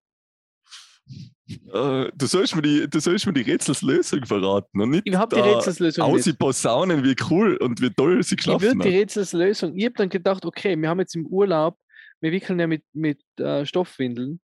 Uh, 1.72 2.10
du, 2.14 2.26
sollst 2.26 2.54
mir 2.54 2.62
die, 2.62 2.88
du 2.88 3.00
sollst 3.00 3.26
mir 3.26 3.32
die 3.32 3.42
Rätselslösung 3.42 4.24
verraten 4.24 4.80
und 4.80 4.90
nicht 4.90 5.02
ich 5.06 5.14
habe 5.14 5.34
die 5.34 5.42
Rätselslösung 5.42 6.04
aus 6.04 6.22
die 6.22 6.32
Posaunen, 6.32 7.02
wie 7.02 7.16
cool 7.30 7.56
und 7.56 7.80
wie 7.80 7.90
toll 7.90 8.22
sie 8.22 8.36
geschlafen 8.36 8.64
Ich 8.64 8.74
würde 8.74 8.88
die 8.88 8.96
Rätselslösung, 8.96 9.76
ich 9.76 9.84
habe 9.84 9.94
dann 9.94 10.08
gedacht, 10.08 10.44
okay, 10.44 10.76
wir 10.80 10.88
haben 10.88 11.00
jetzt 11.00 11.16
im 11.16 11.26
Urlaub, 11.26 11.78
wir 12.20 12.32
wickeln 12.32 12.60
ja 12.60 12.66
mit, 12.66 12.84
mit 12.92 13.20
uh, 13.40 13.64
Stoffwindeln 13.64 14.40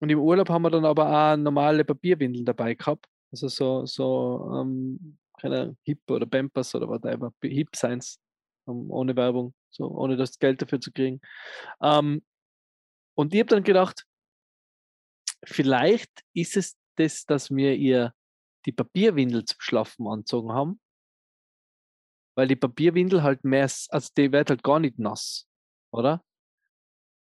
und 0.00 0.10
im 0.10 0.18
Urlaub 0.18 0.48
haben 0.48 0.62
wir 0.62 0.70
dann 0.70 0.84
aber 0.84 1.32
auch 1.32 1.36
normale 1.36 1.84
Papierwindeln 1.84 2.44
dabei 2.44 2.74
gehabt. 2.74 3.06
Also 3.30 3.46
so, 3.46 3.86
so 3.86 4.50
ähm, 4.52 5.16
keine 5.40 5.76
Hip 5.84 6.00
oder 6.10 6.26
Pampers 6.26 6.74
oder 6.74 6.88
whatever, 6.88 7.32
Hip 7.42 7.74
Science, 7.74 8.18
um, 8.64 8.90
ohne 8.90 9.14
Werbung, 9.14 9.54
so 9.70 9.86
ohne 9.86 10.16
das 10.16 10.38
Geld 10.38 10.60
dafür 10.60 10.80
zu 10.80 10.90
kriegen. 10.90 11.20
Ähm, 11.80 12.22
und 13.14 13.32
ich 13.32 13.40
habe 13.40 13.50
dann 13.50 13.62
gedacht, 13.62 14.04
vielleicht 15.44 16.10
ist 16.34 16.56
es 16.56 16.76
das, 16.96 17.24
dass 17.24 17.50
wir 17.50 17.74
ihr 17.74 18.14
die 18.66 18.72
Papierwindel 18.72 19.44
zum 19.44 19.60
Schlafen 19.60 20.06
anzogen 20.06 20.52
haben, 20.52 20.80
weil 22.36 22.48
die 22.48 22.56
Papierwindel 22.56 23.22
halt 23.22 23.44
mehr, 23.44 23.64
also 23.64 24.08
die 24.16 24.32
wird 24.32 24.50
halt 24.50 24.62
gar 24.62 24.80
nicht 24.80 24.98
nass, 24.98 25.48
oder? 25.92 26.22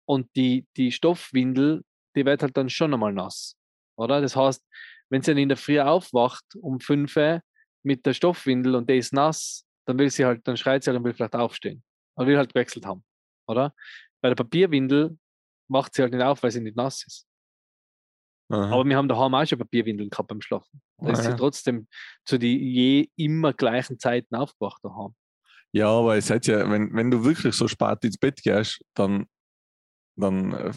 Und 0.07 0.35
die, 0.37 0.67
die 0.77 0.91
Stoffwindel, 0.91 1.85
die 2.17 2.25
wird 2.25 2.43
halt 2.43 2.57
dann 2.57 2.71
schon 2.71 2.93
einmal 2.93 3.13
nass, 3.13 3.57
oder? 3.97 4.21
Das 4.21 4.37
heißt, 4.37 4.65
wenn 5.11 5.23
sie 5.23 5.33
dann 5.33 5.39
in 5.39 5.49
der 5.49 5.57
Früh 5.57 5.81
aufwacht 5.81 6.45
um 6.57 6.81
5 6.81 7.17
Uhr 7.17 7.43
mit 7.83 8.05
der 8.05 8.15
Stoffwindel 8.15 8.75
und 8.75 8.89
der 8.89 8.97
ist 8.97 9.13
nass, 9.13 9.65
dann 9.87 9.99
will 9.99 10.11
sie 10.11 10.25
halt, 10.25 10.47
dann 10.47 10.57
schreit 10.57 10.83
sie 10.83 10.91
halt 10.91 10.99
und 10.99 11.05
will 11.05 11.15
vielleicht 11.15 11.35
aufstehen. 11.35 11.83
Oder 12.17 12.27
will 12.27 12.37
halt 12.37 12.53
gewechselt 12.53 12.85
haben. 12.85 13.05
Oder? 13.47 13.75
Bei 14.21 14.29
der 14.29 14.37
Papierwindel 14.37 15.17
macht 15.69 15.95
sie 15.95 16.03
halt 16.03 16.13
nicht 16.13 16.23
auf, 16.23 16.43
weil 16.43 16.51
sie 16.51 16.61
nicht 16.61 16.77
nass 16.77 17.07
ist. 17.07 17.28
Aha. 18.51 18.71
Aber 18.73 18.85
wir 18.85 18.97
haben 18.97 19.09
daheim 19.09 19.35
auch 19.35 19.47
schon 19.47 19.59
Papierwindeln 19.59 20.11
gehabt 20.11 20.29
beim 20.29 20.41
Schlafen. 20.41 20.81
Da 20.99 21.11
ist 21.13 21.23
sie 21.23 21.37
trotzdem 21.37 21.87
zu 22.25 22.39
den 22.39 22.59
je 22.59 23.09
immer 23.17 23.53
gleichen 23.53 23.99
Zeiten 23.99 24.35
aufgewacht 24.35 24.83
daheim. 24.83 25.15
Ja, 25.73 25.91
aber 25.91 26.17
es 26.17 26.31
hat 26.31 26.47
ja, 26.47 26.71
wenn, 26.71 26.95
wenn 26.95 27.11
du 27.11 27.25
wirklich 27.25 27.55
so 27.55 27.69
spät 27.69 27.99
ins 28.03 28.17
Bett 28.17 28.43
gehst, 28.43 28.81
dann, 28.95 29.27
dann 30.17 30.53
äh, 30.53 30.73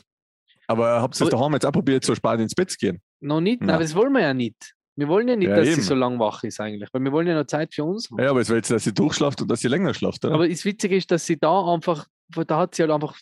aber 0.67 1.01
habt 1.01 1.19
ihr 1.19 1.29
daheim 1.29 1.53
jetzt 1.53 1.65
auch 1.65 1.71
probiert, 1.71 2.03
so 2.03 2.13
spät 2.13 2.39
ins 2.39 2.55
Bett 2.55 2.71
zu 2.71 2.77
gehen? 2.77 3.01
Noch 3.21 3.41
nicht, 3.41 3.61
aber 3.61 3.79
das 3.79 3.95
wollen 3.95 4.13
wir 4.13 4.21
ja 4.21 4.33
nicht. 4.33 4.73
Wir 4.97 5.07
wollen 5.07 5.27
ja 5.27 5.35
nicht, 5.35 5.47
ja, 5.47 5.55
dass 5.55 5.67
eben. 5.67 5.75
sie 5.75 5.81
so 5.81 5.95
lang 5.95 6.19
wach 6.19 6.43
ist 6.43 6.59
eigentlich, 6.59 6.89
weil 6.91 7.01
wir 7.03 7.11
wollen 7.11 7.27
ja 7.27 7.35
noch 7.35 7.45
Zeit 7.45 7.73
für 7.73 7.83
uns 7.85 8.09
haben. 8.11 8.21
Ja, 8.21 8.29
aber 8.29 8.41
es 8.41 8.49
will 8.49 8.57
jetzt, 8.57 8.71
dass 8.71 8.83
sie 8.83 8.93
durchschlaft 8.93 9.41
und 9.41 9.49
dass 9.49 9.61
sie 9.61 9.69
länger 9.69 9.93
schlaft, 9.93 10.25
oder? 10.25 10.35
Aber 10.35 10.47
das 10.47 10.65
Witzige 10.65 10.95
ist, 10.95 11.09
dass 11.11 11.25
sie 11.25 11.37
da 11.37 11.73
einfach, 11.73 12.07
da 12.47 12.57
hat 12.57 12.75
sie 12.75 12.83
halt 12.83 12.91
einfach 12.91 13.17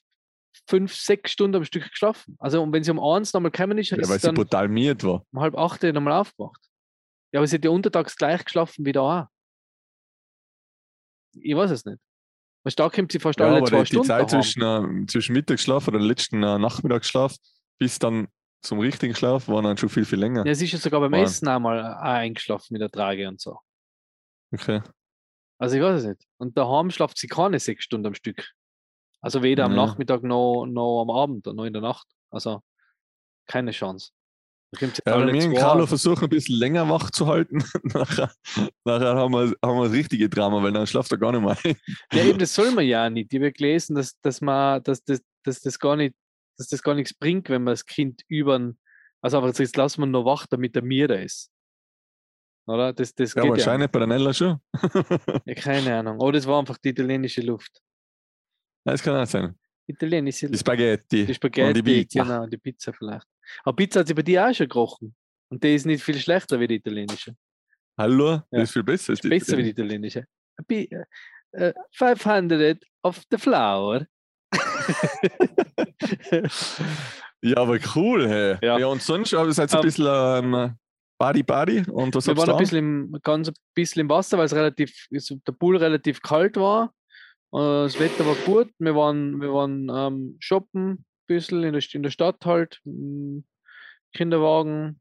fünf, 0.69 0.95
sechs 0.95 1.31
Stunden 1.31 1.57
am 1.57 1.65
Stück 1.65 1.89
geschlafen. 1.89 2.35
Also 2.39 2.61
und 2.61 2.71
wenn 2.71 2.83
sie 2.83 2.91
um 2.91 2.99
eins 2.99 3.33
nochmal 3.33 3.51
gekommen 3.51 3.77
ist, 3.77 3.89
ja, 3.89 3.97
ist 3.97 4.09
weil 4.09 4.19
sie 4.19 4.31
brutal 4.31 4.67
miert 4.67 5.03
war. 5.03 5.25
Um 5.31 5.41
halb 5.41 5.57
acht 5.57 5.83
nochmal 5.83 6.13
aufgewacht. 6.13 6.61
Ja, 7.31 7.39
aber 7.39 7.47
sie 7.47 7.55
hat 7.55 7.65
ja 7.65 7.71
untertags 7.71 8.15
gleich 8.15 8.43
geschlafen 8.43 8.85
wie 8.85 8.91
da 8.91 9.01
auch. 9.01 9.25
Ich 11.33 11.55
weiß 11.55 11.71
es 11.71 11.85
nicht. 11.85 11.99
Weil 12.63 12.73
da 12.75 12.89
kommt 12.89 13.11
sie 13.11 13.19
fast 13.19 13.39
ja, 13.39 13.47
alle 13.47 13.63
zwei 13.63 13.81
die, 13.81 13.85
Stunden. 13.87 14.03
Die 14.03 14.07
Zeit 14.07 14.29
zwischen, 14.29 14.61
äh, 14.61 15.05
zwischen 15.07 15.33
Mittagsschlaf 15.33 15.87
oder 15.87 15.99
letzten 15.99 16.43
äh, 16.43 16.57
Nachmittagsschlaf 16.57 17.35
bis 17.79 17.97
dann 17.99 18.27
zum 18.61 18.79
richtigen 18.79 19.15
Schlaf 19.15 19.47
waren 19.47 19.63
dann 19.63 19.77
schon 19.77 19.89
viel, 19.89 20.05
viel 20.05 20.19
länger. 20.19 20.45
Ja, 20.45 20.51
es 20.51 20.61
ist 20.61 20.73
ja 20.73 20.79
sogar 20.79 20.99
beim 20.99 21.13
Wow. 21.13 21.21
Essen 21.21 21.47
einmal 21.47 21.79
auch 21.79 22.01
eingeschlafen 22.01 22.73
mit 22.73 22.81
der 22.81 22.89
Trage 22.89 23.27
und 23.27 23.39
so. 23.39 23.57
Okay. 24.51 24.81
Also 25.59 25.77
ich 25.77 25.81
weiß 25.81 25.99
es 26.01 26.07
nicht. 26.07 26.27
Und 26.37 26.57
daheim 26.57 26.91
schlaft 26.91 27.17
sie 27.17 27.27
keine 27.27 27.59
sechs 27.59 27.85
Stunden 27.85 28.07
am 28.07 28.15
Stück. 28.15 28.51
Also 29.21 29.43
weder 29.43 29.65
am 29.65 29.71
Ja. 29.75 29.85
Nachmittag 29.85 30.23
noch, 30.23 30.65
noch 30.65 31.01
am 31.01 31.09
Abend 31.09 31.47
oder 31.47 31.55
noch 31.55 31.65
in 31.65 31.73
der 31.73 31.81
Nacht. 31.81 32.07
Also 32.29 32.61
keine 33.47 33.71
Chance. 33.71 34.11
Ja, 34.79 35.17
mir 35.17 35.33
und 35.33 35.41
zwei. 35.41 35.53
Carlo 35.55 35.87
versuchen 35.87 36.25
ein 36.25 36.29
bisschen 36.29 36.57
länger 36.57 36.87
wach 36.89 37.09
zu 37.09 37.25
halten. 37.25 37.63
nachher, 37.83 38.31
nachher 38.85 39.15
haben, 39.15 39.33
wir, 39.33 39.55
haben 39.65 39.77
wir 39.79 39.85
das 39.85 39.93
richtige 39.93 40.29
Drama, 40.29 40.61
weil 40.61 40.71
dann 40.71 40.85
schlaft 40.85 41.11
er 41.11 41.17
gar 41.17 41.31
nicht 41.31 41.41
mehr 41.41 41.57
ein. 41.63 41.75
Ja, 42.13 42.23
eben, 42.23 42.37
das 42.37 42.53
soll 42.53 42.71
man 42.71 42.85
ja 42.85 43.09
nicht. 43.09 43.33
Ich 43.33 43.39
habe 43.39 43.51
gelesen, 43.51 43.95
dass, 43.95 44.19
dass, 44.21 44.41
man, 44.41 44.83
dass, 44.83 45.03
das, 45.03 45.21
dass, 45.43 45.61
das 45.61 45.79
gar 45.79 45.95
nicht, 45.95 46.13
dass 46.57 46.67
das 46.67 46.83
gar 46.83 46.93
nichts 46.93 47.15
bringt, 47.15 47.49
wenn 47.49 47.63
man 47.63 47.71
das 47.73 47.85
Kind 47.85 48.21
über 48.27 48.73
Also 49.21 49.37
aber 49.39 49.47
jetzt 49.47 49.75
lassen 49.75 50.01
wir 50.01 50.05
noch 50.05 50.25
wach, 50.25 50.45
damit 50.45 50.75
er 50.75 50.83
mir 50.83 51.07
da 51.07 51.15
ist. 51.15 51.49
Oder? 52.67 52.93
Das, 52.93 53.15
das 53.15 53.33
Ja, 53.33 53.41
geht 53.41 53.51
ja. 53.51 53.57
wahrscheinlich 53.57 53.89
bei 53.89 53.97
der 53.99 54.07
Nella 54.07 54.33
schon. 54.33 54.59
ja. 55.45 55.55
Keine 55.55 55.95
Ahnung. 55.97 56.19
Oder 56.19 56.33
das 56.33 56.45
war 56.45 56.59
einfach 56.59 56.77
die 56.77 56.89
italienische 56.89 57.41
Luft. 57.41 57.81
Das 58.91 59.03
kann 59.03 59.15
auch 59.15 59.25
sein. 59.27 59.55
Italienische 59.87 60.49
Die. 60.49 60.57
Spaghetti. 60.57 61.25
Die 61.25 61.33
Spaghetti, 61.33 61.67
und 61.67 61.77
die 61.77 61.81
Pizza. 61.81 62.23
genau, 62.23 62.45
die 62.45 62.57
Pizza 62.57 62.93
vielleicht. 62.93 63.25
Aber 63.63 63.75
Pizza 63.75 64.01
hat 64.01 64.07
sie 64.07 64.13
bei 64.13 64.21
dir 64.21 64.47
auch 64.47 64.53
schon 64.53 64.67
gerochen. 64.69 65.15
Und 65.51 65.63
die 65.63 65.73
ist 65.73 65.85
nicht 65.85 66.03
viel 66.03 66.17
schlechter 66.19 66.59
wie 66.59 66.67
die 66.67 66.75
italienische. 66.75 67.35
Hallo? 67.97 68.31
Ja. 68.33 68.43
Das 68.51 68.63
ist 68.69 68.73
viel 68.73 68.83
besser. 68.83 69.13
die 69.15 69.27
Besser 69.27 69.57
wie 69.57 69.63
die 69.63 69.69
italienische. 69.71 70.25
A 70.57 70.63
pi- 70.67 70.89
äh, 71.53 71.73
500 71.91 72.83
of 73.03 73.23
the 73.31 73.37
flour. 73.37 74.05
Ja, 77.41 77.57
aber 77.57 77.79
cool, 77.95 78.27
hey. 78.27 78.57
Ja. 78.61 78.77
Ja, 78.79 78.87
und 78.87 79.01
sonst, 79.01 79.33
aber 79.33 79.51
seid 79.53 79.71
ihr 79.71 79.77
ein 79.77 79.79
Ähm, 79.79 79.85
bisschen 79.85 80.05
ähm, 80.53 80.75
Body 81.17 81.43
Body 81.43 81.83
und 81.89 82.13
was 82.13 82.27
wir 82.27 82.35
waren 82.35 82.49
ein 82.49 82.57
bisschen 82.57 82.77
im, 83.13 83.17
ganz 83.23 83.47
ein 83.47 83.53
bisschen 83.73 84.01
im 84.01 84.09
Wasser, 84.09 84.37
weil 84.37 84.45
es 84.45 84.53
relativ, 84.53 85.07
ist- 85.09 85.33
der 85.47 85.53
Pool 85.53 85.77
relativ 85.77 86.21
kalt 86.21 86.57
war. 86.57 86.93
Äh, 87.53 87.83
Das 87.83 87.99
Wetter 87.99 88.25
war 88.25 88.35
gut. 88.45 88.71
Wir 88.79 88.95
waren, 88.95 89.41
wir 89.41 89.53
waren 89.53 89.89
ähm, 89.89 90.37
shoppen, 90.39 90.91
ein 90.91 91.05
bisschen 91.27 91.63
in 91.63 91.73
der, 91.73 91.83
in 91.93 92.03
der 92.03 92.09
Stadt 92.11 92.45
halt. 92.45 92.79
m, 92.85 93.45
Kinderwagen. 94.13 94.99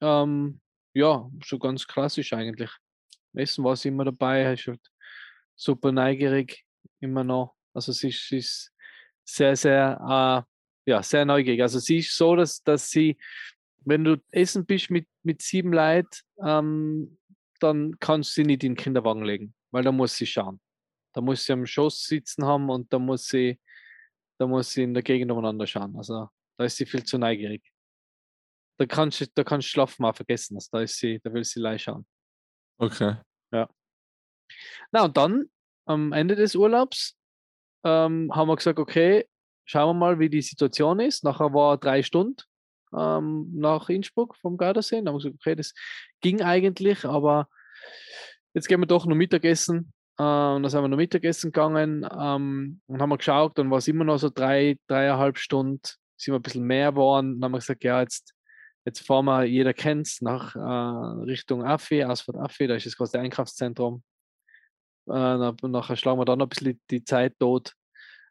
Ähm, 0.00 0.60
ja, 0.94 1.30
schon 1.44 1.58
ganz 1.60 1.86
klassisch 1.86 2.32
eigentlich. 2.32 2.70
Essen 3.34 3.64
war 3.64 3.72
es 3.74 3.84
immer 3.84 4.04
dabei. 4.04 4.52
Ist 4.52 4.66
halt 4.66 4.80
super 5.56 5.92
neugierig, 5.92 6.64
immer 7.00 7.24
noch. 7.24 7.54
Also 7.74 7.92
sie 7.92 8.08
ist, 8.08 8.28
sie 8.28 8.38
ist 8.38 8.72
sehr, 9.24 9.56
sehr, 9.56 10.44
äh, 10.86 10.90
ja, 10.90 11.02
sehr 11.02 11.24
neugierig. 11.24 11.62
Also 11.62 11.78
sie 11.78 11.98
ist 11.98 12.16
so, 12.16 12.34
dass, 12.36 12.62
dass 12.62 12.90
sie, 12.90 13.16
wenn 13.84 14.04
du 14.04 14.16
essen 14.32 14.66
bist 14.66 14.90
mit, 14.90 15.06
mit 15.22 15.40
sieben 15.42 15.72
Leuten, 15.72 16.08
ähm, 16.44 17.18
dann 17.60 17.96
kannst 18.00 18.30
du 18.36 18.42
sie 18.42 18.46
nicht 18.46 18.64
in 18.64 18.72
den 18.72 18.76
Kinderwagen 18.76 19.24
legen, 19.24 19.54
weil 19.70 19.84
da 19.84 19.92
muss 19.92 20.16
sie 20.16 20.26
schauen. 20.26 20.60
Da 21.12 21.20
muss 21.20 21.44
sie 21.44 21.52
am 21.52 21.66
Schoß 21.66 22.04
sitzen 22.04 22.44
haben 22.44 22.70
und 22.70 22.92
da 22.92 22.98
muss 22.98 23.26
sie, 23.26 23.60
da 24.38 24.46
muss 24.46 24.70
sie 24.70 24.84
in 24.84 24.94
der 24.94 25.02
Gegend 25.02 25.30
umeinander 25.30 25.66
schauen. 25.66 25.96
Also 25.96 26.28
da 26.58 26.64
ist 26.64 26.76
sie 26.76 26.86
viel 26.86 27.04
zu 27.04 27.18
neugierig. 27.18 27.62
Da 28.78 28.86
kannst 28.86 29.20
du, 29.20 29.26
da 29.34 29.44
kannst 29.44 29.68
Schlafen 29.68 30.02
mal 30.02 30.12
vergessen. 30.12 30.56
Also, 30.56 30.68
da 30.72 30.80
ist 30.80 30.96
sie, 30.96 31.20
da 31.22 31.32
will 31.32 31.44
sie 31.44 31.60
leicht 31.60 31.84
schauen. 31.84 32.06
Okay. 32.78 33.16
Na 34.90 35.04
und 35.04 35.16
dann 35.16 35.46
am 35.86 36.12
Ende 36.12 36.36
des 36.36 36.54
Urlaubs 36.54 37.16
ähm, 37.84 38.30
haben 38.34 38.48
wir 38.48 38.56
gesagt, 38.56 38.78
okay, 38.78 39.26
schauen 39.64 39.96
wir 39.96 39.98
mal, 39.98 40.18
wie 40.18 40.30
die 40.30 40.42
Situation 40.42 41.00
ist. 41.00 41.24
Nachher 41.24 41.52
war 41.52 41.78
drei 41.78 42.02
Stunden 42.02 42.36
ähm, 42.96 43.50
nach 43.54 43.88
Innsbruck 43.88 44.36
vom 44.36 44.56
Gardasee. 44.56 44.96
Dann 44.96 45.08
haben 45.08 45.14
wir 45.14 45.18
gesagt, 45.18 45.36
okay, 45.36 45.56
das 45.56 45.74
ging 46.20 46.42
eigentlich, 46.42 47.04
aber 47.04 47.48
jetzt 48.54 48.68
gehen 48.68 48.80
wir 48.80 48.86
doch 48.86 49.06
noch 49.06 49.16
Mittagessen. 49.16 49.92
Äh, 50.18 50.22
und 50.22 50.62
dann 50.62 50.68
sind 50.68 50.82
wir 50.82 50.88
noch 50.88 50.96
Mittagessen 50.96 51.52
gegangen 51.52 52.06
ähm, 52.18 52.80
und 52.86 53.00
haben 53.00 53.16
geschaut, 53.16 53.56
dann 53.58 53.70
war 53.70 53.78
es 53.78 53.88
immer 53.88 54.04
noch 54.04 54.18
so 54.18 54.30
drei, 54.30 54.76
dreieinhalb 54.86 55.38
Stunden, 55.38 55.80
sind 56.16 56.34
wir 56.34 56.38
ein 56.38 56.42
bisschen 56.42 56.64
mehr 56.64 56.92
geworden. 56.92 57.40
Dann 57.40 57.44
haben 57.46 57.52
wir 57.52 57.58
gesagt, 57.58 57.84
ja, 57.84 58.00
jetzt, 58.00 58.34
jetzt 58.84 59.06
fahren 59.06 59.24
wir, 59.24 59.44
jeder 59.44 59.72
kennt 59.74 60.06
es, 60.06 60.20
nach 60.20 60.54
äh, 60.54 61.22
Richtung 61.24 61.64
Affi, 61.64 62.02
Asphalt 62.02 62.38
Affi, 62.38 62.66
da 62.66 62.74
ist 62.74 62.86
das 62.86 62.96
große 62.96 63.18
Einkaufszentrum. 63.18 64.02
Äh, 65.08 65.12
na- 65.12 65.56
nachher 65.62 65.96
schlagen 65.96 66.20
wir 66.20 66.24
da 66.24 66.36
noch 66.36 66.46
ein 66.46 66.50
bisschen 66.50 66.80
die 66.90 67.04
Zeit 67.04 67.38
tot. 67.38 67.72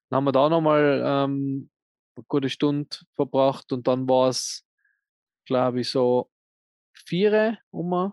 Dann 0.10 0.18
haben 0.18 0.24
wir 0.26 0.32
da 0.32 0.50
nochmal 0.50 1.02
ähm, 1.06 1.70
eine 2.16 2.26
gute 2.28 2.50
Stunde 2.50 2.90
verbracht 3.16 3.72
und 3.72 3.88
dann 3.88 4.08
war 4.08 4.30
es, 4.30 4.66
glaube 5.46 5.82
ich, 5.82 5.90
so 5.90 6.30
vier 6.94 7.58
um. 7.72 7.94
Äh, 7.94 8.06
und 8.06 8.12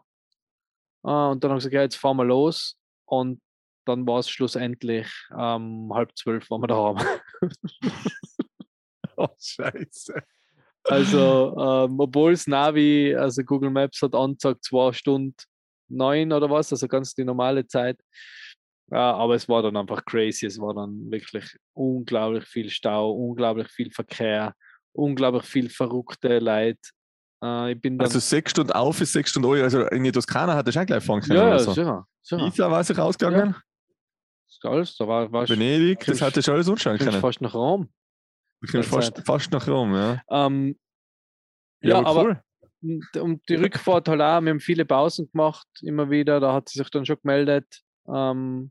dann 1.02 1.18
haben 1.20 1.42
wir 1.42 1.54
gesagt, 1.56 1.75
ja, 1.75 1.82
jetzt 1.82 1.96
fahren 1.96 2.16
wir 2.16 2.25
los. 2.25 2.76
Und 3.04 3.40
dann 3.88 4.07
war 4.07 4.21
es 4.21 4.30
schlussendlich 4.30 5.09
ähm, 5.37 5.90
halb 5.92 6.16
zwölf, 6.16 6.49
waren 6.50 6.62
wir 6.62 6.68
da 6.68 6.76
haben. 6.76 7.04
Oh, 9.21 9.26
scheiße. 9.37 10.14
Also, 10.85 11.57
ähm, 11.59 11.99
obwohl 11.99 12.33
es 12.33 12.47
Navi, 12.47 13.16
also 13.16 13.42
Google 13.42 13.71
Maps 13.71 14.00
hat 14.00 14.14
angezeigt, 14.14 14.64
zwei 14.64 14.92
Stunden 14.92 15.35
neun 15.88 16.33
oder 16.33 16.49
was, 16.49 16.73
also 16.73 16.87
ganz 16.87 17.14
die 17.14 17.25
normale 17.25 17.66
Zeit. 17.66 17.99
Ja, 18.90 19.14
aber 19.14 19.35
es 19.35 19.49
war 19.49 19.62
dann 19.62 19.76
einfach 19.76 20.04
crazy. 20.04 20.47
Es 20.47 20.61
war 20.61 20.73
dann 20.73 21.11
wirklich 21.11 21.45
unglaublich 21.75 22.45
viel 22.45 22.71
Stau, 22.71 23.11
unglaublich 23.11 23.68
viel 23.68 23.90
Verkehr, 23.90 24.54
unglaublich 24.92 25.45
viel 25.45 25.68
verrückte 25.68 26.38
Leute. 26.38 26.78
Äh, 27.42 27.73
ich 27.73 27.80
bin. 27.80 28.00
Also 28.00 28.18
sechs 28.18 28.52
Stunden 28.52 28.73
auf 28.73 29.00
ist 29.00 29.12
sechs 29.12 29.30
Stunden 29.30 29.52
ein. 29.52 29.62
Also 29.62 29.83
in 29.88 30.04
die 30.04 30.12
Toskana 30.12 30.54
hat 30.54 30.66
er 30.66 30.73
schon 30.73 30.87
gleich 30.87 31.04
fahren 31.04 31.21
können. 31.21 31.38
ja, 31.38 31.47
oder 31.47 31.52
ja, 31.52 31.59
so. 31.59 31.73
sicher. 31.73 32.07
sicher. 32.23 32.45
Pisa 32.45 32.71
war 32.71 32.85
sich 32.85 32.97
rausgegangen. 32.97 33.57
Alles, 34.62 34.97
da 34.97 35.07
war, 35.07 35.31
war 35.33 35.49
Venedig, 35.49 35.99
das 36.00 36.07
Fünf- 36.07 36.21
hatte 36.23 36.43
schon 36.43 36.55
alles 36.55 36.69
anschauen 36.69 36.99
können. 36.99 37.21
fast 37.21 37.41
nach 37.41 37.55
Rom. 37.55 37.88
Du 38.61 38.73
kommst 38.73 38.88
fast, 38.88 39.19
fast 39.25 39.53
nach 39.53 39.67
Rom, 39.69 39.95
ja. 39.95 40.21
Ähm, 40.31 40.79
Ja, 41.83 41.91
ja, 41.91 41.99
aber 42.00 42.09
aber 42.09 42.23
cool. 42.25 42.43
Und 42.81 43.17
und 43.17 43.49
die 43.49 43.55
Rückfahrt 43.57 44.09
halt 44.09 44.21
auch, 44.21 44.41
wir 44.41 44.50
haben 44.50 44.61
viele 44.61 44.85
Pausen 44.85 45.31
gemacht, 45.31 45.67
immer 45.83 46.11
wieder, 46.11 46.38
da 46.41 46.53
hat 46.53 46.69
sie 46.69 46.79
sich 46.79 46.91
dann 46.91 47.05
schon 47.07 47.19
gemeldet. 47.23 47.83
Ähm, 48.07 48.71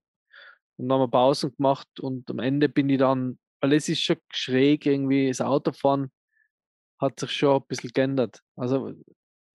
und 0.78 0.88
dann 0.88 0.92
haben 0.94 1.02
wir 1.02 1.08
Pausen 1.12 1.56
gemacht 1.56 1.88
und 2.00 2.30
am 2.30 2.40
Ende 2.40 2.70
bin 2.70 2.90
ich 2.90 3.00
dann, 3.00 3.38
weil 3.62 3.74
es 3.74 3.90
ist 3.90 4.02
schon 4.02 4.18
schräg 4.32 4.86
irgendwie, 4.86 5.28
das 5.28 5.42
Autofahren 5.42 6.12
hat 7.02 7.20
sich 7.20 7.32
schon 7.32 7.58
ein 7.62 7.68
bisschen 7.68 7.92
geändert. 7.94 8.42
Also 8.56 8.94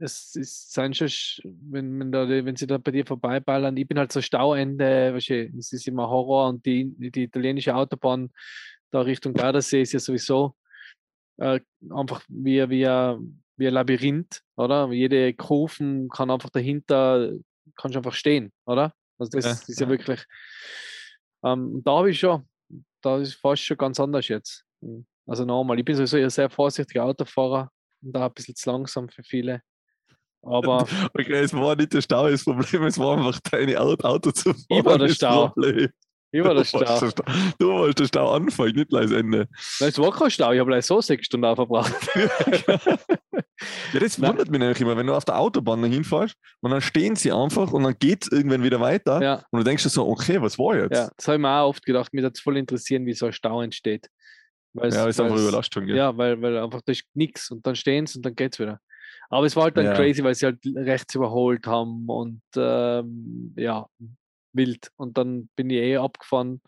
es 0.03 0.35
ist 0.37 0.73
sein 0.73 0.93
schon, 0.95 1.07
sch- 1.09 1.41
wenn, 1.45 1.99
wenn, 1.99 2.13
da, 2.13 2.29
wenn 2.29 2.57
sie 2.57 2.67
da 2.67 2.79
bei 2.79 2.91
dir 2.91 3.07
vorbeiballern, 3.07 3.77
ich 3.77 3.87
bin 3.87 3.99
halt 3.99 4.13
so 4.13 4.21
Stauende, 4.21 5.15
weißt 5.15 5.29
du, 5.31 5.53
es 5.59 5.73
ist 5.73 5.87
immer 5.89 6.09
Horror 6.09 6.49
und 6.49 6.65
die, 6.67 6.93
die 7.11 7.25
italienische 7.25 7.75
Autobahn 7.75 8.31
da 8.91 9.01
Richtung 9.01 9.33
Gardasee 9.33 9.83
ist 9.83 9.93
ja 9.93 10.01
sowieso 10.01 10.55
äh, 11.39 11.61
einfach 11.91 12.23
wie, 12.29 12.69
wie, 12.69 12.87
ein- 12.87 13.43
wie 13.57 13.69
ein 13.69 13.75
Labyrinth, 13.75 14.43
oder? 14.57 14.91
Jede 14.93 15.33
Kurven 15.35 16.09
kann 16.09 16.31
einfach 16.31 16.51
dahinter, 16.51 17.33
kannst 17.77 17.97
einfach 17.97 18.15
stehen, 18.15 18.53
oder? 18.67 18.93
Also 19.19 19.31
das 19.39 19.45
Ja, 19.45 19.51
ist 19.53 19.81
ja 19.81 19.87
ja. 19.87 19.91
wirklich, 19.91 20.25
ähm, 21.45 21.83
da 21.85 21.93
habe 21.99 22.11
ich 22.11 22.19
schon, 22.19 22.47
da 23.03 23.19
ist 23.19 23.35
fast 23.35 23.63
schon 23.63 23.77
ganz 23.77 23.99
anders 24.01 24.29
jetzt. 24.29 24.65
Also 25.27 25.45
normal, 25.45 25.79
ich 25.79 25.85
bin 25.85 25.95
sowieso 25.95 26.17
ein 26.17 26.31
sehr 26.31 26.51
vorsichtiger 26.51 27.05
Autofahrer 27.05 27.71
und 28.03 28.13
da 28.13 28.27
ein 28.27 28.33
bisschen 28.35 28.57
zu 28.57 28.71
langsam 28.71 29.09
für 29.09 29.23
viele. 29.23 29.63
Aber 30.43 30.87
Okay, 31.15 31.41
es 31.41 31.53
war 31.55 31.77
nicht 31.77 31.93
der 31.93 32.01
Stau, 32.03 32.29
das 32.29 32.45
Problem, 32.45 32.85
es 32.85 32.99
war 32.99 33.17
einfach 33.17 33.39
deine 33.51 33.81
Auto, 33.81 34.07
Auto 34.07 34.31
zu 34.33 34.53
fahren. 34.55 34.65
Ich 34.69 34.85
war 34.85 34.99
der 34.99 35.09
das 35.09 35.17
Stau. 35.17 35.53
Über 36.35 36.49
der 36.55 36.57
warst 36.57 36.69
Stau. 36.71 36.79
der 37.01 37.11
Stau. 37.11 37.25
Du 37.59 37.69
wolltest 37.69 37.99
der 38.01 38.07
Stau 38.07 38.33
anfangen, 38.33 38.75
nicht 38.75 38.89
gleich 38.89 39.03
das 39.11 39.13
Ende. 39.13 39.49
Nein, 39.81 39.89
es 39.91 39.99
war 39.99 40.11
kein 40.13 40.31
Stau, 40.31 40.51
ich 40.53 40.59
habe 40.61 40.71
gleich 40.71 40.87
so 40.87 41.01
sechs 41.01 41.27
Stunden 41.27 41.55
verbracht. 41.55 41.93
Ja, 43.93 44.01
das 44.01 44.19
Nein. 44.19 44.31
wundert 44.31 44.51
mich 44.51 44.59
nämlich 44.59 44.81
immer, 44.81 44.97
wenn 44.97 45.07
du 45.07 45.15
auf 45.15 45.25
der 45.25 45.39
Autobahn 45.39 45.83
dahin 45.83 46.03
fährst 46.03 46.35
und 46.63 46.73
dann 46.73 46.81
stehen 46.81 47.15
sie 47.15 47.31
einfach 47.31 47.73
und 47.73 47.85
dann 47.85 47.95
geht 47.97 48.25
es 48.25 48.33
irgendwann 48.33 48.65
wieder 48.65 48.81
weiter 48.81 49.23
ja, 49.23 49.45
und 49.53 49.61
du 49.61 49.65
denkst 49.65 49.85
dir 49.85 49.89
so, 49.89 50.09
okay, 50.09 50.41
was 50.43 50.59
war 50.59 50.77
jetzt? 50.77 50.97
ja, 50.97 51.11
das 51.17 51.29
habe 51.29 51.37
ich 51.37 51.43
mir 51.43 51.61
auch 51.61 51.69
oft 51.69 51.85
gedacht, 51.85 52.13
mir 52.13 52.23
würde 52.23 52.33
es 52.35 52.41
voll 52.41 52.57
interessieren, 52.57 53.07
wie 53.07 53.13
so 53.13 53.27
ein 53.27 53.33
Stau 53.33 53.63
entsteht. 53.63 54.09
Weil's- 54.73 54.97
Ja, 54.97 55.07
ist 55.07 55.21
einfach 55.21 55.37
Überlastung. 55.37 55.87
Ja. 55.87 55.95
Ja, 55.95 56.17
weil, 56.17 56.41
weil 56.43 56.59
einfach 56.59 56.81
da 56.85 56.91
ist 56.91 57.05
nichts 57.15 57.51
und 57.53 57.65
dann 57.65 57.77
stehen 57.77 58.07
sie 58.07 58.19
und 58.19 58.27
dann 58.27 58.35
geht's 58.35 58.59
wieder. 58.59 58.81
Aber 59.33 59.47
es 59.47 59.57
war 59.57 59.65
halt 59.65 59.77
dann 59.79 59.87
Ja. 59.87 59.95
crazy, 59.95 60.23
weil 60.23 60.35
sie 60.35 60.45
halt 60.47 60.59
rechts 60.77 61.15
überholt 61.15 61.67
haben 61.67 62.07
und 62.09 62.43
ähm, 62.57 63.55
ja, 63.57 63.87
wild. 64.53 64.91
Und 64.97 65.17
dann 65.17 65.49
bin 65.57 65.71
ich 65.71 65.79
eh 65.79 65.97
abgefahren. 65.97 66.61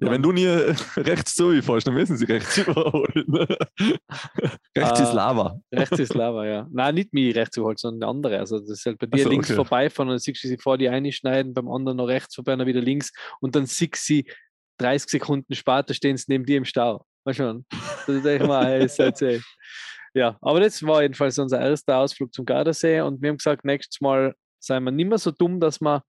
Ja, 0.00 0.10
wenn 0.10 0.22
du 0.22 0.32
nie 0.32 0.46
rechts 0.96 1.34
zu 1.34 1.60
fährst, 1.60 1.86
dann 1.86 1.92
müssen 1.92 2.16
sie 2.16 2.24
rechts 2.24 2.56
überholen. 2.66 3.46
rechts 4.76 5.00
ist 5.00 5.08
Ah. 5.08 5.12
Lava. 5.12 5.60
Rechts 5.70 5.98
ist 5.98 6.14
Lava, 6.14 6.46
ja. 6.46 6.66
Nein, 6.70 6.94
nicht 6.94 7.12
mich 7.12 7.36
rechts 7.36 7.58
überholt, 7.58 7.78
sondern 7.78 8.08
andere. 8.08 8.38
Also 8.38 8.58
das 8.58 8.70
ist 8.70 8.86
halt 8.86 8.98
bei 8.98 9.06
dir 9.06 9.24
so, 9.24 9.28
links 9.28 9.50
okay. 9.50 9.56
vorbeifahren 9.56 10.08
und 10.08 10.14
dann 10.14 10.18
siehst 10.18 10.42
du 10.42 10.48
sie 10.48 10.56
vor 10.56 10.78
die 10.78 10.88
einschneiden, 10.88 11.52
beim 11.52 11.68
anderen 11.70 11.98
noch 11.98 12.06
rechts 12.08 12.34
vorbei 12.34 12.56
dann 12.56 12.66
wieder 12.66 12.80
links 12.80 13.12
und 13.40 13.54
dann 13.54 13.66
siehst 13.66 13.94
du 13.94 13.98
sie 13.98 14.30
30 14.78 15.10
Sekunden 15.10 15.54
später 15.54 15.92
stehen 15.92 16.16
sie 16.16 16.24
neben 16.28 16.46
dir 16.46 16.56
im 16.56 16.64
Stau. 16.64 17.04
Mal 17.24 17.34
schon. 17.34 17.66
Da 18.06 18.12
denke 18.14 18.36
ich 18.36 18.48
mir, 18.48 18.66
ey, 18.66 18.84
ist 18.86 18.98
ey. 18.98 19.40
Ja, 20.14 20.36
aber 20.40 20.60
das 20.60 20.82
war 20.82 21.02
jedenfalls 21.02 21.38
unser 21.38 21.60
erster 21.60 21.98
Ausflug 21.98 22.32
zum 22.34 22.44
Gardasee 22.44 23.00
und 23.00 23.22
wir 23.22 23.30
haben 23.30 23.38
gesagt, 23.38 23.64
nächstes 23.64 24.00
Mal 24.00 24.34
seien 24.58 24.84
wir 24.84 24.90
nicht 24.90 25.08
mehr 25.08 25.18
so 25.18 25.30
dumm, 25.30 25.58
dass 25.58 25.80
wir 25.80 26.04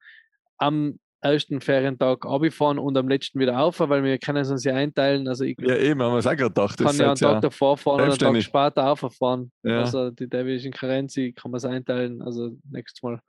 am 0.58 1.00
ersten 1.22 1.62
Ferientag 1.62 2.26
abfahren 2.26 2.78
und 2.78 2.98
am 2.98 3.08
letzten 3.08 3.40
wieder 3.40 3.58
auf, 3.60 3.80
weil 3.80 4.04
wir 4.04 4.18
können 4.18 4.40
es 4.40 4.52
uns 4.52 4.66
ja 4.66 4.76
einteilen. 4.76 5.28
Also 5.30 5.46
ich 5.46 5.56
Ja, 5.62 5.78
eben, 5.78 6.02
haben 6.02 6.12
wir 6.12 6.18
es 6.18 6.28
auch 6.28 6.32
gerade 6.36 6.50
gedacht. 6.50 6.78
kann 6.78 6.88
Das 6.88 6.98
ja 6.98 7.08
einen 7.08 7.16
Tag 7.16 7.42
davor 7.42 7.78
fahren 7.78 8.02
und 8.02 8.24
einen 8.24 8.36
Tag 8.36 8.44
später 8.44 8.90
auffahren. 8.92 9.52
Ja. 9.64 9.80
Also 9.80 10.12
die 10.12 10.28
Davidischen 10.28 10.74
Karenzi 10.74 11.34
kann 11.34 11.52
man 11.52 11.58
es 11.60 11.66
einteilen. 11.66 12.22
Also 12.22 12.52
nächstes 12.70 13.02
Mal, 13.02 13.22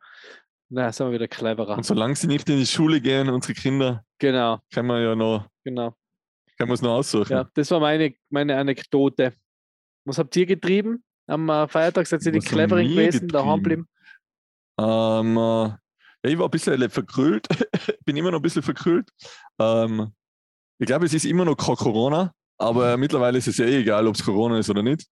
na, 0.70 0.90
sind 0.90 1.06
wir 1.06 1.12
wieder 1.12 1.28
cleverer. 1.28 1.76
Und 1.76 1.86
solange 1.86 2.16
sie 2.16 2.26
nicht 2.26 2.48
in 2.50 2.58
die 2.58 2.66
Schule 2.66 3.00
gehen, 3.00 3.28
unsere 3.28 3.54
Kinder, 3.54 4.04
Genau, 4.18 4.58
können 4.72 4.88
wir 4.88 5.00
ja 5.00 5.14
noch, 5.14 5.46
genau. 5.62 5.94
können 6.58 6.70
wir 6.70 6.74
es 6.74 6.82
noch 6.82 6.94
aussuchen. 6.94 7.32
Ja, 7.32 7.48
das 7.54 7.70
war 7.70 7.78
meine, 7.78 8.12
meine 8.28 8.56
Anekdote. 8.56 9.34
Was 10.04 10.18
habt 10.18 10.36
ihr 10.36 10.46
getrieben? 10.46 11.02
Am 11.26 11.48
äh, 11.48 11.66
Feiertag 11.68 12.06
seid 12.06 12.24
ihr 12.26 12.32
die 12.32 12.40
wir 12.42 12.66
gewesen, 12.66 13.28
daheim 13.28 13.62
bleiben? 13.62 13.88
Ähm, 14.78 15.36
äh, 15.36 15.40
ja, 15.40 15.78
ich 16.30 16.38
war 16.38 16.46
ein 16.46 16.50
bisschen 16.50 16.90
verkühlt, 16.90 17.46
bin 18.04 18.16
immer 18.16 18.30
noch 18.30 18.38
ein 18.38 18.42
bisschen 18.42 18.62
verkühlt. 18.62 19.08
Ähm, 19.58 20.12
ich 20.78 20.86
glaube, 20.86 21.06
es 21.06 21.14
ist 21.14 21.24
immer 21.24 21.44
noch 21.44 21.56
kein 21.56 21.76
Corona, 21.76 22.32
aber 22.58 22.96
mittlerweile 22.96 23.38
ist 23.38 23.48
es 23.48 23.58
ja 23.58 23.66
eh 23.66 23.80
egal, 23.80 24.06
ob 24.06 24.14
es 24.14 24.24
Corona 24.24 24.58
ist 24.58 24.68
oder 24.68 24.82
nicht. 24.82 25.06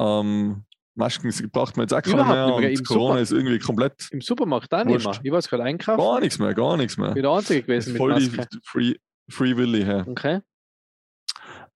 Ähm, 0.00 0.64
Masken 0.94 1.30
braucht 1.52 1.76
man 1.76 1.84
jetzt 1.84 1.94
auch 1.94 2.02
keine 2.02 2.16
mehr 2.24 2.46
mehr, 2.48 2.54
und 2.54 2.84
Corona 2.86 3.10
Super- 3.12 3.20
ist 3.20 3.30
irgendwie 3.32 3.58
komplett 3.60 4.08
Im 4.10 4.20
Supermarkt 4.20 4.74
auch 4.74 4.84
nicht 4.84 5.04
mehr. 5.04 5.20
Ich 5.22 5.30
war 5.30 5.40
gerade 5.40 5.62
einkaufen. 5.62 5.98
gar 5.98 6.20
nichts 6.20 6.38
mehr, 6.38 6.54
gar 6.54 6.76
nichts 6.76 6.96
mehr. 6.98 7.12
bin 7.12 7.22
der 7.22 7.32
Einzige 7.32 7.62
gewesen 7.62 7.92
mit 7.92 7.98
Voll 7.98 8.14
die 8.18 8.36
Maske. 8.36 8.58
Free, 8.64 8.94
Free 9.30 9.56
Willy 9.56 9.84
her. 9.84 10.04
Okay. 10.08 10.40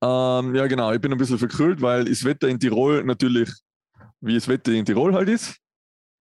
Ähm, 0.03 0.55
ja, 0.55 0.67
genau. 0.67 0.93
Ich 0.93 1.01
bin 1.01 1.13
ein 1.13 1.19
bisschen 1.19 1.39
verkühlt, 1.39 1.81
weil 1.81 2.05
das 2.05 2.25
Wetter 2.25 2.49
in 2.49 2.59
Tirol 2.59 3.05
natürlich, 3.05 3.51
wie 4.21 4.35
das 4.35 4.49
Wetter 4.49 4.73
in 4.73 4.85
Tirol 4.85 5.15
halt 5.15 5.29
ist, 5.29 5.59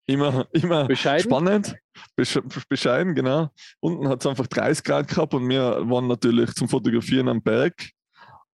immer, 0.06 0.47
immer 0.52 0.87
Bescheiden. 0.87 1.25
spannend, 1.25 1.76
besch 2.16 2.40
bescheiden, 2.68 3.14
genau. 3.14 3.50
Unten 3.80 4.09
hat 4.09 4.21
es 4.21 4.26
einfach 4.26 4.47
30 4.47 4.83
Grad 4.83 5.09
gehabt 5.09 5.35
und 5.35 5.49
wir 5.49 5.88
waren 5.90 6.06
natürlich 6.06 6.54
zum 6.54 6.68
Fotografieren 6.68 7.28
am 7.28 7.42
Berg 7.42 7.90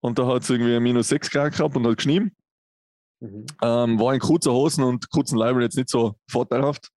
und 0.01 0.19
da 0.19 0.27
hat 0.27 0.43
es 0.43 0.51
irgendwie 0.51 0.81
minus 0.81 1.09
6 1.09 1.31
Grad 1.31 1.53
gehabt 1.53 1.77
und 1.77 1.87
hat 1.87 1.97
geschnien. 1.97 2.35
Mhm. 3.21 3.47
Ähm, 3.63 4.01
war 4.01 4.15
in 4.15 4.21
kurzer 4.21 4.53
Hosen 4.53 4.83
und 4.83 5.09
kurzen 5.11 5.39
Leibern 5.39 5.63
jetzt 5.63 5.77
nicht 5.77 5.89
so 5.89 6.17
vorteilhaft, 6.29 6.89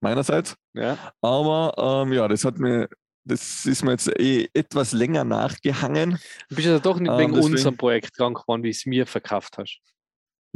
meinerseits. 0.00 0.54
Ja. 0.74 0.96
Aber 1.20 2.04
ähm, 2.06 2.12
ja, 2.12 2.28
das 2.28 2.44
hat 2.44 2.58
mir, 2.58 2.88
das 3.24 3.64
ist 3.66 3.82
mir 3.84 3.92
jetzt 3.92 4.08
eh 4.20 4.48
etwas 4.54 4.92
länger 4.92 5.24
nachgehangen. 5.24 6.18
Du 6.48 6.56
bist 6.56 6.66
ja 6.68 6.78
doch 6.78 6.98
nicht 6.98 7.10
Ähm, 7.10 7.18
wegen 7.18 7.32
deswegen- 7.34 7.54
unserem 7.54 7.76
Projekt 7.76 8.14
krank 8.16 8.40
geworden, 8.40 8.62
wie 8.62 8.70
es 8.70 8.84
mir 8.86 9.06
verkauft 9.06 9.58
hast. 9.58 9.80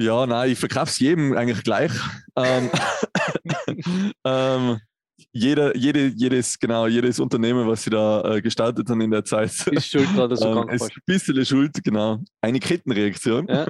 Ja, 0.01 0.27
nein, 0.27 0.53
ich 0.53 0.59
verkaufe 0.59 0.91
es 0.91 0.99
jedem 1.01 1.37
eigentlich 1.37 1.65
gleich. 1.65 1.93
ähm, 2.37 2.71
ähm, 4.25 4.81
jeder, 5.33 5.77
jede, 5.77 6.07
jedes, 6.07 6.59
genau, 6.59 6.87
jedes 6.87 7.19
Unternehmen, 7.19 7.67
was 7.67 7.83
sie 7.83 7.91
da 7.91 8.23
äh, 8.37 8.41
gestartet 8.41 8.89
haben 8.89 9.01
in 9.01 9.11
der 9.11 9.25
Zeit, 9.25 9.51
Ist 9.67 9.89
schuld 9.89 10.09
gerade, 10.15 10.29
dass 10.29 10.41
du 10.41 10.47
ähm, 10.49 10.55
krank 10.55 10.73
ist 10.73 10.83
ein 10.83 11.03
bisschen 11.07 11.45
schuld, 11.45 11.83
genau. 11.83 12.19
Eine 12.41 12.61
Kettenreaktion. 12.61 13.49
Ja. 13.49 13.67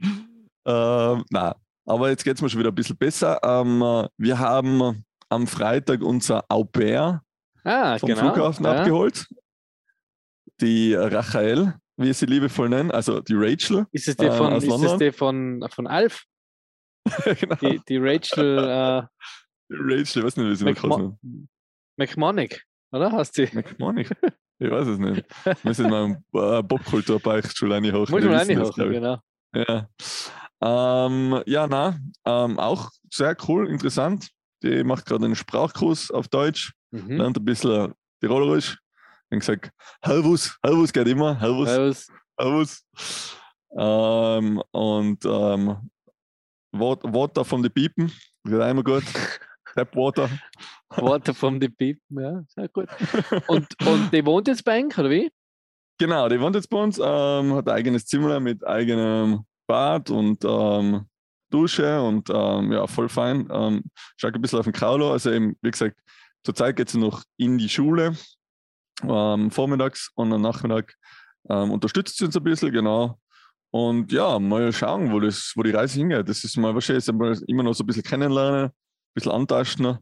ähm, 0.66 1.24
nein, 1.30 1.52
aber 1.86 2.10
jetzt 2.10 2.24
geht 2.24 2.36
es 2.36 2.42
mir 2.42 2.50
schon 2.50 2.60
wieder 2.60 2.70
ein 2.70 2.74
bisschen 2.74 2.96
besser. 2.96 3.38
Ähm, 3.42 3.80
äh, 3.82 4.08
wir 4.18 4.38
haben 4.38 5.04
am 5.30 5.46
Freitag 5.46 6.02
unser 6.02 6.44
Au 6.48 6.64
pair 6.64 7.22
Ah, 7.64 7.98
vom 7.98 8.08
genau. 8.08 8.20
Flughafen 8.20 8.64
ja. 8.64 8.72
abgeholt. 8.72 9.26
Die 10.60 10.94
Rachel, 10.94 11.74
wie 11.96 12.12
sie 12.12 12.26
liebevoll 12.26 12.68
nennen, 12.68 12.90
also 12.90 13.20
die 13.20 13.34
Rachel. 13.34 13.86
Ist 13.90 14.08
es 14.08 14.16
die 14.16 14.26
äh, 14.26 14.32
von, 14.32 14.52
aus 14.52 14.64
ist 14.64 14.82
es 14.82 14.98
die 14.98 15.12
von, 15.12 15.66
von 15.70 15.86
Alf? 15.86 16.24
genau. 17.40 17.56
Die, 17.56 17.80
die 17.88 17.96
Rachel 17.98 18.58
äh, 18.58 19.02
Rachel, 19.70 20.20
ich 20.20 20.24
weiß 20.24 20.36
nicht, 20.36 20.48
wie 20.48 20.56
sie 20.56 20.66
heißen. 20.66 21.48
McMonic, 21.96 22.64
oder? 22.92 23.12
Hast 23.12 23.36
du? 23.38 23.46
McMonic? 23.52 24.10
Ich 24.58 24.70
weiß 24.70 24.86
es 24.86 24.98
nicht. 24.98 25.24
Wir 25.44 25.56
müssen 25.64 25.90
mal 25.90 26.04
im 26.04 26.12
äh, 26.32 26.62
Popkultur-Beichtstuhl 26.62 27.72
reinhochen. 27.72 28.14
Muss 28.14 28.24
man 28.24 28.34
reinhochen, 28.34 28.90
genau. 28.90 29.18
Ja, 29.52 29.88
ähm, 30.62 31.42
ja 31.46 31.66
na, 31.66 31.98
ähm, 32.24 32.58
auch 32.58 32.90
sehr 33.10 33.36
cool, 33.48 33.68
interessant. 33.68 34.30
Die 34.62 34.82
macht 34.84 35.06
gerade 35.06 35.24
einen 35.24 35.36
Sprachkurs 35.36 36.10
auf 36.10 36.28
Deutsch, 36.28 36.72
Mhm. 36.94 37.16
lernt 37.16 37.36
ein 37.38 37.44
bisschen 37.44 37.92
Tirolerisch. 38.20 38.78
Ich 39.30 39.38
gesagt, 39.40 39.70
Helvus, 40.02 40.56
Helvus 40.64 40.92
geht 40.92 41.08
immer, 41.08 41.38
Helvus, 41.40 41.68
Servus. 41.68 42.06
Helvus. 42.38 42.84
Ähm, 43.76 44.62
und 44.70 45.24
ähm, 45.24 45.90
Wat- 46.72 47.02
Water 47.04 47.44
von 47.44 47.62
den 47.62 47.72
Piepen, 47.72 48.12
geht 48.44 48.60
immer 48.60 48.84
gut. 48.84 49.02
Tap 49.74 49.96
Water. 49.96 50.28
Worte 50.96 51.34
von 51.34 51.58
den 51.58 51.74
Piepen, 51.74 52.20
ja, 52.22 52.42
sehr 52.46 52.68
gut. 52.68 52.88
Und, 53.48 53.66
und 53.84 54.12
die 54.12 54.24
wohnt 54.24 54.46
jetzt 54.46 54.64
bei 54.64 54.78
Enk, 54.78 54.96
oder 54.96 55.10
wie? 55.10 55.32
Genau, 55.98 56.28
die 56.28 56.38
wohnt 56.40 56.54
jetzt 56.54 56.70
bei 56.70 56.80
uns, 56.80 56.98
ähm, 57.02 57.54
hat 57.54 57.68
ein 57.68 57.74
eigenes 57.74 58.06
Zimmer 58.06 58.38
mit 58.38 58.64
eigenem 58.64 59.44
Bad 59.66 60.10
und 60.10 60.44
ähm, 60.44 61.06
Dusche 61.50 62.00
und 62.02 62.30
ähm, 62.30 62.70
ja, 62.72 62.86
voll 62.86 63.08
fein. 63.08 63.48
Ähm, 63.50 63.82
schaut 64.16 64.34
ein 64.36 64.40
bisschen 64.42 64.60
auf 64.60 64.64
den 64.66 64.72
Kaulo. 64.72 65.10
Also 65.12 65.32
eben, 65.32 65.56
wie 65.62 65.70
gesagt, 65.72 65.98
zurzeit 66.44 66.76
geht 66.76 66.90
sie 66.90 66.98
noch 66.98 67.22
in 67.36 67.58
die 67.58 67.68
Schule 67.68 68.16
ähm, 69.02 69.50
vormittags 69.50 70.10
und 70.14 70.32
am 70.32 70.42
Nachmittag 70.42 70.94
ähm, 71.50 71.70
unterstützt 71.72 72.16
sie 72.18 72.24
uns 72.26 72.36
ein 72.36 72.44
bisschen, 72.44 72.72
genau. 72.72 73.18
Und 73.70 74.12
ja, 74.12 74.38
mal 74.38 74.72
schauen, 74.72 75.10
wo, 75.12 75.18
das, 75.18 75.52
wo 75.56 75.62
die 75.64 75.72
Reise 75.72 75.98
hingeht. 75.98 76.28
Das 76.28 76.44
ist 76.44 76.56
mal 76.56 76.72
wahrscheinlich 76.74 77.06
immer 77.08 77.62
noch 77.64 77.74
so 77.74 77.82
ein 77.82 77.86
bisschen 77.88 78.04
kennenlernen, 78.04 78.66
ein 78.66 78.72
bisschen 79.14 79.32
antasten. 79.32 79.98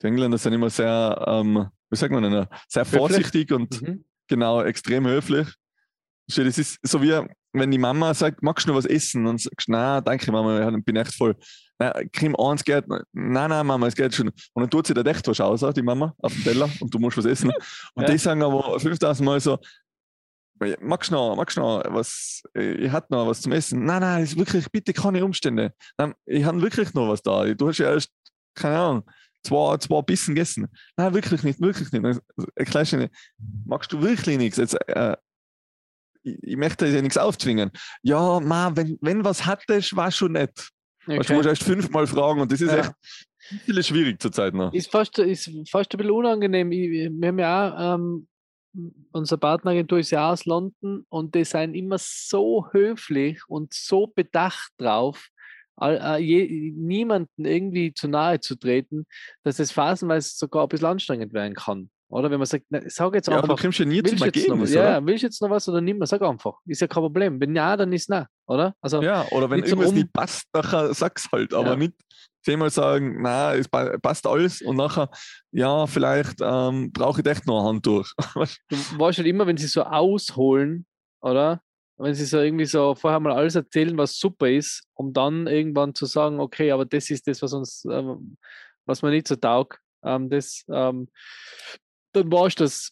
Die 0.00 0.06
Engländer 0.06 0.38
sind 0.38 0.52
immer 0.52 0.70
sehr, 0.70 1.24
ähm, 1.26 1.66
wie 1.90 1.96
sagt 1.96 2.12
man 2.12 2.22
denn, 2.22 2.46
sehr 2.68 2.84
Höflich. 2.84 2.98
vorsichtig 2.98 3.52
und 3.52 3.82
Mhm. 3.82 4.04
genau, 4.28 4.62
extrem 4.62 5.06
höflich. 5.06 5.48
Das 6.28 6.38
ist 6.58 6.78
so 6.82 7.02
wie, 7.02 7.20
wenn 7.52 7.70
die 7.70 7.78
Mama 7.78 8.14
sagt, 8.14 8.42
magst 8.42 8.66
du 8.66 8.70
noch 8.70 8.78
was 8.78 8.84
essen? 8.86 9.24
Dann 9.24 9.38
sagst 9.38 9.68
du, 9.68 9.72
nein, 9.72 10.02
danke 10.04 10.30
Mama, 10.30 10.68
ich 10.76 10.84
bin 10.84 10.96
echt 10.96 11.14
voll. 11.14 11.36
Nein, 11.78 12.10
Creme 12.12 12.36
eins 12.36 12.64
geht, 12.64 12.88
nein, 12.88 13.02
nein, 13.12 13.66
Mama, 13.66 13.86
es 13.86 13.94
geht 13.94 14.14
schon. 14.14 14.28
Und 14.28 14.62
dann 14.62 14.70
tut 14.70 14.86
sie 14.86 14.94
da 14.94 15.02
echt 15.02 15.26
was 15.28 15.40
aus, 15.40 15.60
die 15.74 15.82
Mama, 15.82 16.14
auf 16.22 16.32
den 16.32 16.42
Teller 16.44 16.70
und 16.80 16.92
du 16.94 16.98
musst 16.98 17.16
was 17.18 17.26
essen. 17.26 17.52
Und 17.94 18.02
Ja. 18.04 18.10
die 18.10 18.18
sagen 18.18 18.42
aber 18.42 18.80
5000 18.80 19.24
Mal 19.26 19.40
so, 19.40 19.58
magst 20.80 21.10
du 21.10 21.14
noch, 21.14 21.36
magst 21.36 21.56
du 21.56 21.60
noch 21.60 21.82
was, 21.88 22.42
ich 22.54 22.90
hatte 22.90 23.08
noch 23.10 23.26
was 23.26 23.42
zum 23.42 23.52
Essen. 23.52 23.84
Nein, 23.84 24.00
nein, 24.00 24.22
ist 24.22 24.38
wirklich, 24.38 24.70
bitte 24.70 24.92
keine 24.92 25.24
Umstände. 25.24 25.74
Nein, 25.98 26.14
ich 26.24 26.44
habe 26.44 26.62
wirklich 26.62 26.94
noch 26.94 27.08
was 27.08 27.22
da. 27.22 27.44
Du 27.54 27.68
hast 27.68 27.78
ja 27.78 27.92
erst, 27.92 28.10
keine 28.54 28.78
Ahnung, 28.78 29.10
zwei, 29.42 29.76
zwei 29.76 30.00
Bissen 30.02 30.34
gegessen. 30.34 30.68
Nein, 30.96 31.12
wirklich 31.14 31.42
nicht, 31.42 31.60
wirklich 31.60 31.92
nicht. 31.92 32.20
Erklärst 32.54 32.92
du 32.92 33.10
magst 33.66 33.92
du 33.92 34.00
wirklich 34.00 34.38
nichts? 34.38 34.56
Jetzt, 34.56 34.74
äh, 34.88 35.16
ich, 36.22 36.42
ich 36.42 36.56
möchte 36.56 36.90
dir 36.90 37.02
nichts 37.02 37.18
aufzwingen. 37.18 37.70
Ja, 38.02 38.40
ma, 38.40 38.74
wenn, 38.74 38.98
wenn 39.00 39.24
was 39.24 39.44
hattest, 39.46 39.94
war 39.94 40.10
schon 40.10 40.32
nett. 40.32 40.70
Weißt, 41.06 41.18
du 41.18 41.20
Okay. 41.20 41.34
musst 41.34 41.48
erst 41.48 41.62
fünfmal 41.62 42.06
fragen 42.06 42.40
und 42.40 42.50
das 42.50 42.60
ist 42.60 42.72
Ja. 42.72 42.78
echt 42.78 42.92
viel 43.64 43.82
schwierig 43.82 44.20
zurzeit 44.20 44.54
noch. 44.54 44.72
Ist 44.72 44.90
fast, 44.90 45.18
ist 45.18 45.50
fast 45.70 45.92
ein 45.94 45.98
bisschen 45.98 46.12
unangenehm. 46.12 46.72
Ich, 46.72 46.90
wir 46.90 47.28
haben 47.28 47.38
ja 47.38 47.94
auch, 47.94 47.94
ähm, 47.94 48.28
unsere 49.12 49.38
Partneragentur 49.38 49.98
ist 50.00 50.10
ja 50.10 50.30
aus 50.32 50.44
London 50.44 51.06
und 51.08 51.34
die 51.34 51.44
sind 51.44 51.74
immer 51.74 51.96
so 51.98 52.66
höflich 52.72 53.40
und 53.48 53.72
so 53.72 54.06
bedacht 54.08 54.72
drauf, 54.78 55.28
all, 55.76 55.96
äh, 56.02 56.18
je, 56.22 56.72
niemanden 56.76 57.44
irgendwie 57.44 57.94
zu 57.94 58.08
nahe 58.08 58.40
zu 58.40 58.56
treten, 58.56 59.06
dass 59.44 59.58
es 59.60 59.72
phasenweise 59.72 60.30
sogar 60.34 60.64
ein 60.64 60.68
bisschen 60.68 60.88
anstrengend 60.88 61.32
werden 61.32 61.54
kann. 61.54 61.90
Oder 62.08 62.30
wenn 62.30 62.38
man 62.38 62.46
sagt, 62.46 62.66
na, 62.68 62.80
sag 62.86 63.14
jetzt 63.14 63.26
Ja, 63.26 63.34
aber 63.38 63.48
du 63.48 63.52
einfach, 63.54 63.62
kommst 63.64 63.78
ja 63.80 63.84
nie 63.84 64.00
zum 64.02 64.12
jetzt 64.12 64.18
noch, 64.20 64.26
Ergebnis, 64.26 64.72
ja, 64.74 65.04
willst 65.04 65.22
du 65.22 65.26
jetzt 65.26 65.42
noch 65.42 65.50
was 65.50 65.68
oder 65.68 65.80
nicht 65.80 65.98
mehr? 65.98 66.06
Sag 66.06 66.22
einfach. 66.22 66.58
Ist 66.64 66.80
ja 66.80 66.86
kein 66.86 67.02
Problem. 67.02 67.40
Wenn 67.40 67.54
ja, 67.56 67.76
dann 67.76 67.92
ist 67.92 68.08
nein, 68.08 68.26
oder? 68.46 68.74
Also, 68.80 69.02
Ja, 69.02 69.26
oder 69.32 69.50
wenn 69.50 69.60
so 69.60 69.66
irgendwas 69.66 69.88
rum- 69.88 69.94
nicht 69.96 70.12
passt, 70.12 70.44
nachher 70.52 70.94
sag's 70.94 71.28
halt. 71.32 71.52
Aber 71.52 71.70
Ja. 71.70 71.76
nicht 71.76 71.94
zehnmal 72.44 72.70
sagen, 72.70 73.20
na, 73.22 73.54
es 73.54 73.68
pa- 73.68 73.98
passt 73.98 74.24
alles 74.26 74.62
und 74.62 74.76
nachher, 74.76 75.10
ja, 75.50 75.86
vielleicht 75.88 76.36
ähm, 76.40 76.92
brauche 76.92 77.20
ich 77.22 77.26
echt 77.26 77.44
noch 77.46 77.60
ein 77.62 77.66
Handtuch. 77.66 78.08
Weißt 78.34 78.60
du 78.68 78.76
weißt 79.00 79.18
halt 79.18 79.26
immer, 79.28 79.46
wenn 79.48 79.56
sie 79.56 79.66
so 79.66 79.82
ausholen, 79.82 80.86
oder? 81.20 81.60
Wenn 81.98 82.14
sie 82.14 82.26
so 82.26 82.38
irgendwie 82.38 82.66
so 82.66 82.94
vorher 82.94 83.18
mal 83.18 83.32
alles 83.32 83.54
erzählen, 83.56 83.96
was 83.98 84.16
super 84.18 84.48
ist, 84.48 84.84
um 84.94 85.12
dann 85.12 85.46
irgendwann 85.48 85.94
zu 85.94 86.06
sagen, 86.06 86.38
okay, 86.38 86.70
aber 86.70 86.84
das 86.84 87.10
ist 87.10 87.26
das, 87.26 87.42
was 87.42 87.52
uns, 87.52 87.84
ähm, 87.90 88.36
was 88.84 89.02
mir 89.02 89.10
nicht 89.10 89.26
so 89.26 89.34
taugt, 89.34 89.80
ähm, 90.04 90.28
das, 90.30 90.62
ähm, 90.68 91.08
dann 92.16 92.32
weißt 92.32 92.60
du, 92.60 92.64
dass 92.64 92.90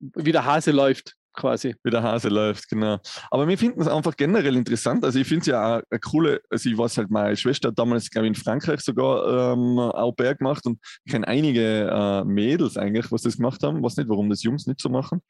wie 0.00 0.32
der 0.32 0.44
Hase 0.44 0.70
läuft, 0.70 1.14
quasi. 1.34 1.74
wie 1.82 1.90
der 1.90 2.02
Hase 2.02 2.28
läuft, 2.28 2.68
genau. 2.68 2.98
Aber 3.30 3.48
wir 3.48 3.58
finden 3.58 3.80
es 3.80 3.88
einfach 3.88 4.16
generell 4.16 4.56
interessant. 4.56 5.04
Also 5.04 5.18
ich 5.18 5.26
finde 5.26 5.40
es 5.40 5.46
ja 5.46 5.78
auch 5.78 5.82
eine 5.90 6.00
coole, 6.00 6.40
also 6.50 6.68
ich 6.68 6.76
weiß 6.76 6.98
halt, 6.98 7.10
meine 7.10 7.36
Schwester 7.36 7.68
hat 7.68 7.78
damals, 7.78 8.10
glaube 8.10 8.26
ich, 8.26 8.30
in 8.30 8.34
Frankreich 8.34 8.80
sogar 8.80 9.52
ähm, 9.52 9.78
Au 9.78 10.12
pair 10.12 10.34
gemacht 10.34 10.66
und 10.66 10.78
ich 11.04 11.12
kenne 11.12 11.26
einige 11.26 11.88
äh, 11.90 12.24
Mädels 12.24 12.76
eigentlich, 12.76 13.10
was 13.10 13.22
das 13.22 13.36
gemacht 13.36 13.62
haben. 13.62 13.82
weiß 13.82 13.96
nicht, 13.96 14.08
warum 14.08 14.30
das 14.30 14.42
Jungs 14.42 14.66
nicht 14.66 14.80
so 14.80 14.88
machen. 14.88 15.20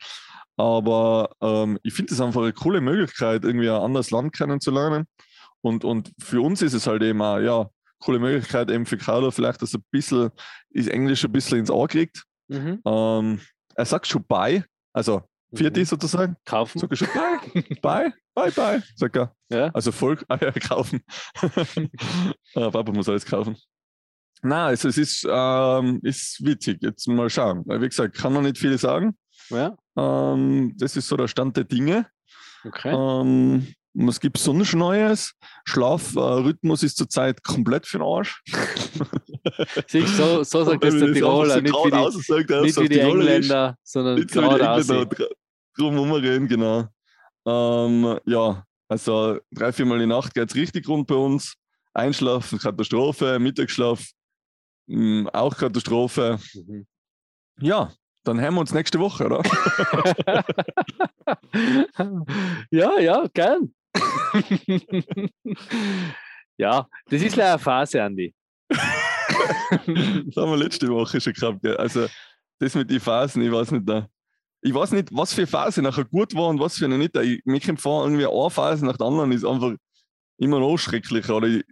Aber 0.56 1.30
ähm, 1.40 1.78
ich 1.82 1.94
finde 1.94 2.12
es 2.12 2.20
einfach 2.20 2.42
eine 2.42 2.52
coole 2.52 2.80
Möglichkeit, 2.80 3.44
irgendwie 3.44 3.70
ein 3.70 3.80
anderes 3.80 4.10
Land 4.10 4.32
kennenzulernen. 4.32 5.06
Und, 5.60 5.84
und 5.84 6.12
für 6.18 6.40
uns 6.40 6.62
ist 6.62 6.74
es 6.74 6.86
halt 6.86 7.02
eben 7.02 7.22
auch, 7.22 7.38
ja, 7.38 7.70
coole 8.00 8.18
Möglichkeit 8.18 8.70
eben 8.70 8.86
für 8.86 8.96
Carlo 8.96 9.30
vielleicht, 9.30 9.62
dass 9.62 9.74
er 9.74 9.80
ein 9.80 9.84
bisschen, 9.90 10.30
das 10.70 10.86
Englisch 10.86 11.24
ein 11.24 11.32
bisschen 11.32 11.58
ins 11.58 11.70
Ohr 11.70 11.88
kriegt. 11.88 12.24
Mhm. 12.48 12.80
Ähm, 12.84 13.40
er 13.74 13.84
sagt 13.84 14.06
schon 14.06 14.24
bye, 14.24 14.64
also 14.92 15.22
für 15.54 15.70
die 15.70 15.80
Mhm. 15.80 15.84
sozusagen. 15.86 16.36
Kaufen. 16.44 16.78
Sag 16.78 16.96
schon 16.96 17.08
bye, 17.08 17.38
bye, 17.82 18.12
bye, 18.34 18.50
bye, 18.50 18.82
sagt 18.96 19.16
er. 19.16 19.34
Ja. 19.50 19.68
Also 19.72 19.92
voll, 19.92 20.18
ah 20.28 20.38
ja, 20.40 20.50
kaufen. 20.52 21.02
Ah, 22.54 22.70
Papa 22.70 22.92
muss 22.92 23.08
alles 23.08 23.24
kaufen. 23.26 23.56
Na, 24.42 24.66
also 24.66 24.88
es 24.88 24.96
ist, 24.98 25.26
ähm, 25.28 26.00
ist 26.02 26.44
witzig. 26.44 26.78
Jetzt 26.80 27.06
mal 27.08 27.28
schauen. 27.28 27.64
Wie 27.66 27.88
gesagt, 27.88 28.14
kann 28.16 28.32
noch 28.32 28.42
nicht 28.42 28.58
viel 28.58 28.78
sagen. 28.78 29.16
ja. 29.50 29.76
Ähm, 29.96 30.74
das 30.76 30.96
ist 30.96 31.08
so 31.08 31.16
der 31.16 31.26
Stand 31.28 31.56
der 31.56 31.64
Dinge. 31.64 32.06
Okay. 32.64 32.92
Ähm, 32.94 33.66
was 34.06 34.20
gibt 34.20 34.38
es 34.38 34.44
sonst 34.44 34.74
Neues? 34.74 35.34
Schlafrhythmus 35.64 36.82
ist 36.82 36.96
zurzeit 36.96 37.42
komplett 37.42 37.86
für 37.86 37.98
den 37.98 38.06
Arsch. 38.06 38.42
Siehst, 39.88 40.16
so, 40.16 40.42
so 40.44 40.64
sagt 40.64 40.84
das 40.84 40.94
der 40.98 41.12
Tiroler, 41.12 41.60
nicht 41.60 41.74
wie 41.74 41.90
die, 41.90 42.62
nicht 42.62 42.80
wie 42.80 42.88
die 42.88 43.00
Engländer, 43.00 43.76
sondern 43.82 44.16
Nicht 44.16 44.30
so 44.30 44.40
wie 44.42 44.44
die 44.48 44.50
geradeaus. 44.54 44.88
Engländer 44.88 45.14
dr- 45.16 45.30
drum 45.76 46.12
reden, 46.12 46.48
genau. 46.48 46.86
Ähm, 47.46 48.18
ja, 48.26 48.64
also 48.88 49.38
drei, 49.50 49.72
viermal 49.72 49.98
die 49.98 50.06
Nacht 50.06 50.34
geht 50.34 50.50
es 50.50 50.54
richtig 50.56 50.88
rund 50.88 51.06
bei 51.06 51.14
uns. 51.14 51.54
Einschlafen, 51.94 52.58
Katastrophe, 52.58 53.38
Mittagsschlaf, 53.38 54.04
mh, 54.86 55.30
auch 55.32 55.56
Katastrophe. 55.56 56.38
Mhm. 56.54 56.86
Ja, 57.60 57.92
dann 58.24 58.40
hören 58.40 58.54
wir 58.54 58.60
uns 58.60 58.72
nächste 58.74 58.98
Woche, 59.00 59.24
oder? 59.26 59.42
ja, 62.70 62.98
ja, 63.00 63.26
gern. 63.32 63.74
Ja, 66.58 66.86
das 67.08 67.22
ist 67.22 67.36
leider 67.36 67.52
eine 67.52 67.58
Phase, 67.58 68.02
Andi. 68.02 68.34
Das 68.68 70.36
haben 70.36 70.50
wir 70.50 70.56
letzte 70.56 70.88
Woche 70.88 71.20
schon 71.20 71.32
gehabt. 71.32 71.62
Gell? 71.62 71.76
Also, 71.76 72.06
das 72.58 72.74
mit 72.74 72.90
den 72.90 73.00
Phasen, 73.00 73.42
ich 73.42 73.52
weiß 73.52 73.70
nicht, 73.72 73.88
da. 73.88 74.08
Ich 74.60 74.74
weiß 74.74 74.92
nicht, 74.92 75.08
was 75.12 75.32
für 75.32 75.46
Phase 75.46 75.82
nachher 75.82 76.04
gut 76.04 76.34
war 76.34 76.48
und 76.48 76.58
was 76.58 76.76
für 76.76 76.86
eine 76.86 76.98
nicht. 76.98 77.16
Ich, 77.16 77.42
kommt 77.64 77.80
vor, 77.80 78.04
irgendwie 78.04 78.26
eine 78.26 78.50
Phase 78.50 78.84
nach 78.84 78.96
der 78.96 79.06
anderen 79.06 79.30
ist 79.30 79.44
einfach 79.44 79.74
immer 80.38 80.58
noch 80.58 80.76
schrecklicher. 80.76 81.36
Oder 81.36 81.46
ich, 81.46 81.64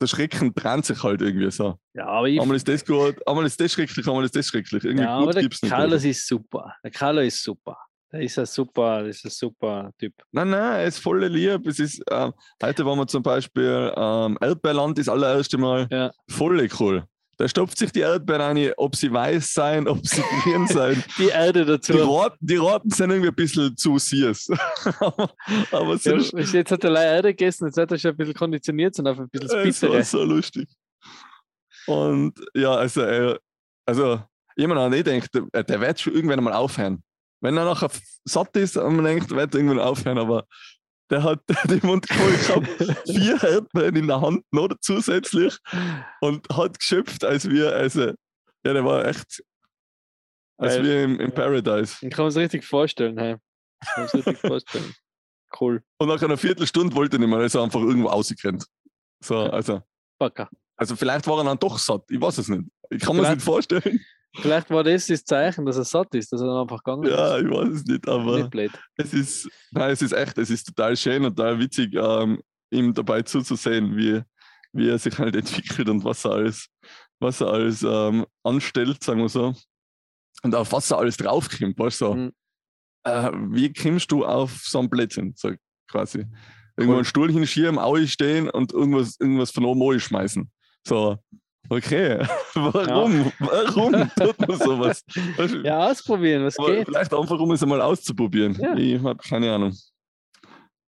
der 0.00 0.06
Schrecken 0.06 0.54
trennt 0.54 0.84
sich 0.86 1.02
halt 1.02 1.22
irgendwie 1.22 1.50
so. 1.50 1.76
Ja, 1.94 2.06
aber 2.06 2.28
ich, 2.28 2.40
Einmal 2.40 2.56
ist 2.56 2.68
das 2.68 2.84
gut, 2.84 3.16
einmal 3.26 3.46
ist 3.46 3.60
das 3.60 3.72
schrecklich, 3.72 4.06
einmal 4.06 4.24
ist 4.24 4.36
das 4.36 4.46
schrecklich. 4.46 4.84
Irgendwie 4.84 5.04
ja, 5.04 5.16
aber 5.16 5.32
der. 5.32 5.48
Carlos 5.48 6.04
ist 6.04 6.26
super. 6.26 6.74
Der 6.84 6.90
Carlos 6.90 7.24
ist 7.24 7.42
super. 7.42 7.76
Ist 8.20 8.38
ein 8.38 8.46
super, 8.46 9.02
das 9.02 9.16
ist 9.16 9.24
ein 9.24 9.30
super 9.30 9.90
Typ. 9.98 10.14
Nein, 10.32 10.50
nein, 10.50 10.80
er 10.80 10.86
ist 10.86 10.98
voll 10.98 11.24
lieb. 11.26 11.66
Es 11.66 11.78
ist, 11.78 12.02
ähm, 12.10 12.32
heute 12.62 12.84
waren 12.86 12.98
wir 12.98 13.06
zum 13.06 13.22
Beispiel 13.22 13.92
ähm, 13.96 14.38
Erdbeerland 14.40 14.98
das 14.98 15.08
allererste 15.08 15.58
Mal. 15.58 15.88
Ja. 15.90 16.10
Voll 16.28 16.68
cool. 16.78 17.04
Da 17.36 17.48
stopft 17.48 17.78
sich 17.78 17.90
die 17.90 18.00
Erdbeeren 18.00 18.40
rein, 18.58 18.72
ob 18.76 18.94
sie 18.94 19.12
weiß 19.12 19.54
sein, 19.54 19.88
ob 19.88 20.06
sie 20.06 20.22
grün 20.42 20.66
sein. 20.68 21.02
Die 21.18 21.26
Erde 21.28 21.64
dazu. 21.64 21.92
Die 21.92 21.98
Roten, 21.98 22.36
die 22.40 22.56
Roten 22.56 22.90
sind 22.90 23.10
irgendwie 23.10 23.30
ein 23.30 23.34
bisschen 23.34 23.76
zu 23.76 23.98
süß. 23.98 24.50
aber 25.00 25.30
aber 25.72 25.96
Ja, 25.96 26.16
jetzt 26.16 26.70
hat 26.70 26.84
er 26.84 26.90
leider 26.90 27.12
Erde 27.14 27.28
gegessen, 27.34 27.66
jetzt 27.66 27.76
hat 27.76 27.90
er 27.90 27.98
schon 27.98 28.12
ein 28.12 28.16
bisschen 28.16 28.34
konditioniert 28.34 28.96
und 28.98 29.08
auf 29.08 29.18
ein 29.18 29.28
bisschen 29.28 29.48
das 29.48 29.56
es 29.56 29.82
war 29.82 29.90
Bittere. 29.90 30.04
so 30.04 30.22
lustig. 30.22 30.68
Und 31.86 32.34
ja, 32.54 32.74
also, 32.74 33.36
also 33.84 34.22
jemand 34.56 34.80
an 34.80 34.92
ich 34.92 35.02
denkt, 35.02 35.30
der, 35.34 35.64
der 35.64 35.80
wird 35.80 36.00
schon 36.00 36.14
irgendwann 36.14 36.44
mal 36.44 36.52
aufhören. 36.52 37.02
Wenn 37.44 37.58
er 37.58 37.66
nachher 37.66 37.90
satt 38.24 38.56
ist 38.56 38.78
und 38.78 38.96
man 38.96 39.04
denkt, 39.04 39.28
wird 39.28 39.54
irgendwann 39.54 39.78
aufhören, 39.78 40.16
aber 40.16 40.46
der 41.10 41.22
hat 41.22 41.40
den 41.64 41.80
Mund 41.82 42.06
voll 42.10 42.32
gehabt, 42.32 43.04
vier 43.06 43.44
Erdbeeren 43.44 43.96
in 43.96 44.06
der 44.06 44.22
Hand 44.22 44.46
noch 44.50 44.70
zusätzlich 44.80 45.58
und 46.22 46.48
hat 46.48 46.78
geschöpft, 46.78 47.22
als 47.22 47.50
wir, 47.50 47.76
also, 47.76 48.06
ja, 48.64 48.72
der 48.72 48.82
war 48.82 49.04
echt, 49.04 49.44
als 50.56 50.76
Geil. 50.76 50.84
wir 50.84 51.04
im, 51.04 51.20
im 51.20 51.32
Paradise. 51.32 51.96
Ich 52.00 52.14
kann 52.14 52.24
mir 52.24 52.28
das 52.30 52.36
richtig 52.38 52.64
vorstellen. 52.64 53.18
Hey. 53.18 53.36
Ich 53.82 53.88
kann 53.88 54.04
mir 54.04 54.06
das 54.06 54.14
richtig 54.14 54.38
vorstellen. 54.48 54.94
Cool. 55.60 55.82
Und 55.98 56.08
nach 56.08 56.22
einer 56.22 56.38
Viertelstunde 56.38 56.96
wollte 56.96 57.16
er 57.16 57.20
nicht 57.20 57.28
mehr, 57.28 57.40
er 57.40 57.44
ist 57.44 57.56
einfach 57.56 57.80
irgendwo 57.80 58.08
rausgerannt. 58.08 58.64
So, 59.22 59.36
also, 59.36 59.82
Backer. 60.18 60.48
also 60.76 60.96
vielleicht 60.96 61.26
war 61.26 61.36
er 61.40 61.44
dann 61.44 61.58
doch 61.58 61.78
satt, 61.78 62.04
ich 62.08 62.18
weiß 62.18 62.38
es 62.38 62.48
nicht. 62.48 62.64
Ich 62.88 63.02
kann 63.02 63.14
mir 63.16 63.22
das 63.22 63.34
nicht 63.34 63.44
vorstellen. 63.44 64.00
Vielleicht 64.36 64.68
war 64.70 64.82
das 64.82 65.06
das 65.06 65.24
Zeichen, 65.24 65.64
dass 65.64 65.76
er 65.76 65.84
satt 65.84 66.14
ist, 66.14 66.32
dass 66.32 66.40
er 66.40 66.48
dann 66.48 66.62
einfach 66.62 66.82
gegangen 66.82 67.04
Ja, 67.08 67.36
ist. 67.36 67.44
ich 67.44 67.50
weiß 67.50 67.68
es 67.68 67.84
nicht, 67.84 68.08
aber 68.08 68.38
Nicht 68.38 68.50
blöd. 68.50 68.72
es 68.96 69.14
ist, 69.14 69.48
nein, 69.70 69.90
es 69.92 70.02
ist 70.02 70.12
echt, 70.12 70.36
es 70.38 70.50
ist 70.50 70.64
total 70.64 70.96
schön 70.96 71.24
und 71.24 71.36
total 71.36 71.58
witzig, 71.58 71.94
ähm, 71.94 72.40
ihm 72.70 72.92
dabei 72.92 73.22
zuzusehen, 73.22 73.96
wie, 73.96 74.22
wie 74.72 74.88
er 74.88 74.98
sich 74.98 75.16
halt 75.18 75.36
entwickelt 75.36 75.88
und 75.88 76.04
was 76.04 76.24
er 76.24 76.32
alles, 76.32 76.68
was 77.20 77.40
er 77.40 77.48
alles 77.48 77.82
ähm, 77.82 78.26
anstellt, 78.42 79.02
sagen 79.04 79.20
wir 79.20 79.28
so. 79.28 79.54
Und 80.42 80.54
auf 80.54 80.72
was 80.72 80.90
er 80.90 80.98
alles 80.98 81.16
draufkommt, 81.16 81.78
weißt 81.78 82.00
du? 82.00 82.04
so. 82.06 82.14
Mhm. 82.14 82.32
Äh, 83.04 83.30
wie 83.50 83.72
kommst 83.72 84.10
du 84.10 84.24
auf 84.24 84.50
so 84.64 84.80
ein 84.80 84.90
Blödsinn, 84.90 85.34
so 85.36 85.52
quasi? 85.88 86.26
Irgendwo 86.76 86.94
Cool. 86.94 86.96
einen 86.96 87.04
Stuhl 87.04 87.30
hinschieben, 87.30 87.78
Aue 87.78 88.08
stehen 88.08 88.50
und 88.50 88.72
irgendwas, 88.72 89.16
irgendwas 89.20 89.52
von 89.52 89.64
oben 89.64 90.00
schmeißen. 90.00 90.50
So, 90.86 91.18
okay, 91.68 92.18
warum? 92.54 93.32
Warum 93.38 94.10
tut 94.16 94.38
man 94.48 94.58
sowas? 94.58 95.04
Ja, 95.64 95.88
ausprobieren, 95.90 96.44
was 96.44 96.58
Aber 96.58 96.74
geht. 96.74 96.86
vielleicht 96.86 97.12
einfach, 97.14 97.38
um 97.38 97.50
es 97.52 97.62
einmal 97.62 97.80
auszuprobieren. 97.80 98.54
Ja. 98.60 98.74
Ich 98.76 99.02
habe 99.02 99.16
keine 99.16 99.52
Ahnung. 99.52 99.76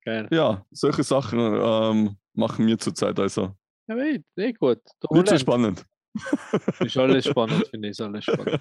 Geil. 0.04 0.28
Ja, 0.30 0.64
solche 0.70 1.02
Sachen 1.02 1.38
ähm, 1.40 2.16
machen 2.34 2.66
wir 2.66 2.78
zurzeit 2.78 3.18
also. 3.18 3.54
Ja, 3.88 3.96
eh, 3.96 4.20
eh 4.36 4.52
gut. 4.52 4.78
Der 5.02 5.16
Nicht 5.18 5.28
so 5.28 5.38
spannend. 5.38 5.84
Ist 6.80 6.96
alles 6.96 7.24
spannend, 7.28 7.66
finde 7.68 7.88
ich. 7.88 7.92
Ist 7.92 8.00
alles 8.00 8.24
spannend. 8.24 8.60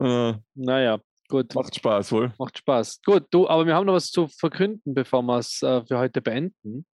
Äh, 0.00 0.34
Naja, 0.54 0.98
gut. 1.28 1.54
macht 1.54 1.74
Spaß, 1.74 2.12
wohl. 2.12 2.32
Macht 2.38 2.58
Spaß. 2.58 3.00
Gut, 3.04 3.26
du, 3.30 3.48
aber 3.48 3.66
wir 3.66 3.74
haben 3.74 3.86
noch 3.86 3.94
was 3.94 4.10
zu 4.10 4.28
verkünden, 4.28 4.94
bevor 4.94 5.22
wir 5.22 5.38
es 5.38 5.62
äh, 5.62 5.84
für 5.84 5.98
heute 5.98 6.20
beenden. 6.22 6.86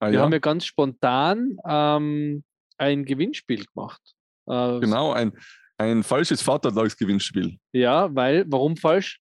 Ah, 0.00 0.08
Wir 0.08 0.14
ja, 0.14 0.20
haben 0.22 0.32
ja 0.32 0.38
ganz 0.40 0.64
spontan 0.66 1.56
ähm, 1.68 2.42
ein 2.78 3.04
Gewinnspiel 3.04 3.64
gemacht. 3.64 4.00
Äh, 4.46 4.80
genau, 4.80 5.12
ein, 5.12 5.32
ein 5.78 6.02
falsches 6.02 6.42
Vatertagsgewinnspiel. 6.42 7.58
Ja, 7.72 8.14
weil, 8.14 8.44
warum 8.48 8.76
falsch? 8.76 9.20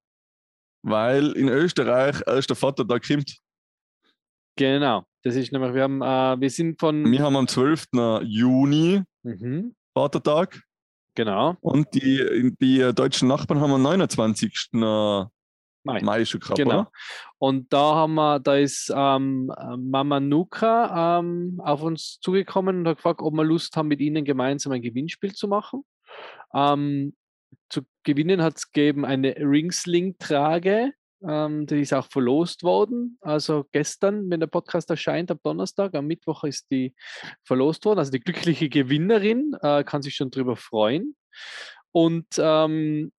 Weil 0.82 1.32
in 1.32 1.48
Österreich 1.48 2.22
erst 2.26 2.50
der 2.50 2.56
Vatertag 2.56 3.06
kommt. 3.06 3.38
Genau. 4.56 5.04
Das 5.22 5.36
ist 5.36 5.52
nämlich, 5.52 5.74
wir 5.74 5.82
haben, 5.82 6.00
äh, 6.00 6.40
wir 6.40 6.50
sind 6.50 6.78
von. 6.78 7.10
Wir 7.10 7.22
haben 7.22 7.36
am 7.36 7.48
12. 7.48 7.86
Juni 8.22 9.02
Mhm, 9.28 9.74
Vatertag 9.94 10.62
genau. 11.14 11.56
und 11.60 11.92
die, 11.94 12.54
die 12.60 12.92
deutschen 12.94 13.28
Nachbarn 13.28 13.60
haben 13.60 13.72
am 13.72 13.82
29. 13.82 14.70
Mai, 15.84 16.00
Mai. 16.02 16.24
schon 16.24 16.40
gehabt, 16.40 16.58
Genau. 16.58 16.80
oder? 16.80 16.92
Und 17.38 17.72
da 17.72 17.94
haben 17.94 18.14
wir, 18.14 18.40
da 18.40 18.56
ist 18.56 18.92
ähm, 18.94 19.52
äh, 19.56 19.76
Mama 19.76 20.20
Nuka 20.20 21.18
ähm, 21.20 21.60
auf 21.64 21.82
uns 21.82 22.18
zugekommen 22.20 22.80
und 22.80 22.88
hat 22.88 22.96
gefragt, 22.96 23.20
ob 23.22 23.32
wir 23.34 23.44
Lust 23.44 23.76
haben, 23.76 23.88
mit 23.88 24.00
ihnen 24.00 24.24
gemeinsam 24.24 24.72
ein 24.72 24.82
Gewinnspiel 24.82 25.34
zu 25.34 25.48
machen. 25.48 25.84
Ähm, 26.54 27.14
zu 27.70 27.82
gewinnen 28.02 28.42
hat 28.42 28.56
es 28.56 28.70
gegeben 28.70 29.04
eine 29.04 29.36
Ringsling-Trage. 29.36 30.92
Ähm, 31.26 31.66
die 31.66 31.80
ist 31.80 31.92
auch 31.92 32.06
verlost 32.06 32.62
worden. 32.62 33.18
Also 33.20 33.66
gestern, 33.72 34.30
wenn 34.30 34.40
der 34.40 34.46
Podcast 34.46 34.88
erscheint, 34.90 35.30
am 35.30 35.40
Donnerstag, 35.42 35.94
am 35.94 36.06
Mittwoch 36.06 36.44
ist 36.44 36.70
die 36.70 36.94
verlost 37.44 37.84
worden. 37.84 37.98
Also 37.98 38.12
die 38.12 38.20
glückliche 38.20 38.68
Gewinnerin 38.68 39.56
äh, 39.60 39.82
kann 39.82 40.02
sich 40.02 40.14
schon 40.14 40.30
drüber 40.30 40.56
freuen. 40.56 41.16
Und 41.92 42.26
ähm, 42.38 43.12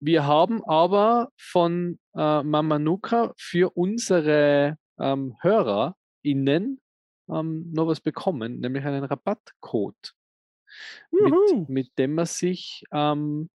wir 0.00 0.26
haben 0.26 0.64
aber 0.64 1.30
von 1.36 1.98
äh, 2.14 2.42
Mama 2.42 2.78
Nuka 2.78 3.32
für 3.36 3.76
unsere 3.76 4.76
ähm, 4.98 5.36
HörerInnen 5.40 6.80
ähm, 7.28 7.72
noch 7.72 7.86
was 7.86 8.00
bekommen, 8.00 8.60
nämlich 8.60 8.84
einen 8.84 9.04
Rabattcode, 9.04 10.14
mit, 11.10 11.68
mit 11.68 11.98
dem 11.98 12.14
man 12.14 12.26
sich 12.26 12.84
ähm, 12.92 13.50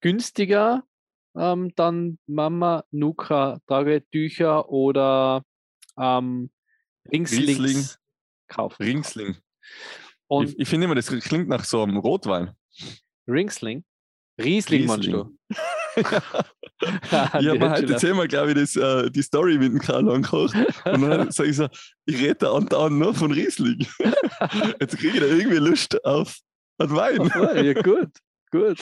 günstiger 0.00 0.84
ähm, 1.34 1.72
dann 1.76 2.18
Mama 2.26 2.84
Nuka 2.90 3.58
Tragetücher 3.66 4.68
oder 4.68 5.44
ähm, 5.98 6.50
Ringslings 7.10 7.58
Riesling. 7.58 7.84
kaufen. 8.48 8.82
Ringsling. 8.82 9.36
Und 10.28 10.50
ich 10.50 10.58
ich 10.58 10.68
finde 10.68 10.86
immer, 10.86 10.94
das 10.94 11.06
klingt 11.06 11.48
nach 11.48 11.64
so 11.64 11.82
einem 11.82 11.98
Rotwein. 11.98 12.52
Ringsling? 13.28 13.84
Riesling, 14.38 14.86
meinst 14.86 15.06
du? 15.06 15.36
ich 15.96 16.04
habe 16.04 17.58
mir 17.58 17.70
heute 17.70 17.96
zehnmal, 17.96 18.28
glaube 18.28 18.50
ich, 18.50 18.56
das, 18.56 18.76
äh, 18.76 19.10
die 19.10 19.22
Story 19.22 19.58
mit 19.58 19.72
dem 19.72 19.78
Karl 19.78 20.08
angekocht. 20.10 20.54
Und 20.84 21.02
dann 21.02 21.30
sage 21.30 21.50
ich 21.50 21.56
so, 21.56 21.68
ich 22.04 22.20
rede 22.20 22.36
da 22.36 22.52
andauernd 22.52 22.98
nur 22.98 23.14
von 23.14 23.32
Riesling. 23.32 23.86
Jetzt 24.80 24.98
kriege 24.98 25.14
ich 25.14 25.20
da 25.20 25.26
irgendwie 25.26 25.56
Lust 25.56 26.04
auf 26.04 26.36
einen 26.78 26.94
Wein. 26.94 27.64
ja, 27.64 27.72
gut. 27.82 28.10
Gut. 28.52 28.80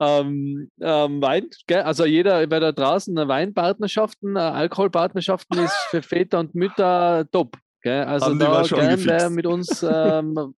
Ähm, 0.00 0.70
ähm, 0.80 1.20
Wein, 1.20 1.48
gell? 1.66 1.82
also 1.82 2.04
jeder 2.04 2.46
bei 2.46 2.60
da 2.60 2.70
draußen 2.70 3.16
Weinpartnerschaften, 3.16 4.36
äh, 4.36 4.40
Alkoholpartnerschaften 4.40 5.58
ist 5.58 5.74
für 5.90 6.02
Väter 6.02 6.38
und 6.38 6.54
Mütter 6.54 7.26
top. 7.32 7.56
Gell? 7.82 8.04
Also 8.04 8.26
Haben 8.26 8.38
die 8.38 8.44
da 8.44 8.62
gern, 8.62 9.04
wer 9.04 9.30
mit 9.30 9.46
uns 9.46 9.82
ähm, 9.90 10.54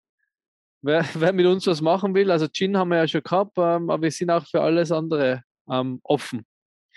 wer, 0.82 1.04
wer 1.14 1.32
mit 1.32 1.46
uns 1.46 1.66
was 1.66 1.80
machen 1.80 2.14
will, 2.14 2.30
also 2.30 2.48
Gin 2.48 2.76
haben 2.76 2.88
wir 2.90 2.98
ja 2.98 3.08
schon 3.08 3.22
gehabt, 3.22 3.56
ähm, 3.56 3.90
aber 3.90 4.02
wir 4.02 4.10
sind 4.10 4.30
auch 4.30 4.46
für 4.46 4.60
alles 4.60 4.92
andere 4.92 5.42
ähm, 5.70 6.00
offen. 6.02 6.44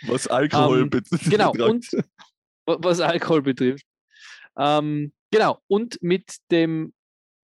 Was 0.08 0.28
Alkohol 0.28 0.82
Ähm, 0.82 0.90
betrifft. 0.90 1.26
genau, 1.30 1.52
und 1.52 1.92
wa- 2.66 2.78
was 2.80 3.00
Alkohol 3.00 3.42
betrifft. 3.42 3.86
Ähm, 4.58 5.14
genau, 5.32 5.60
und 5.68 6.02
mit 6.02 6.36
dem 6.52 6.94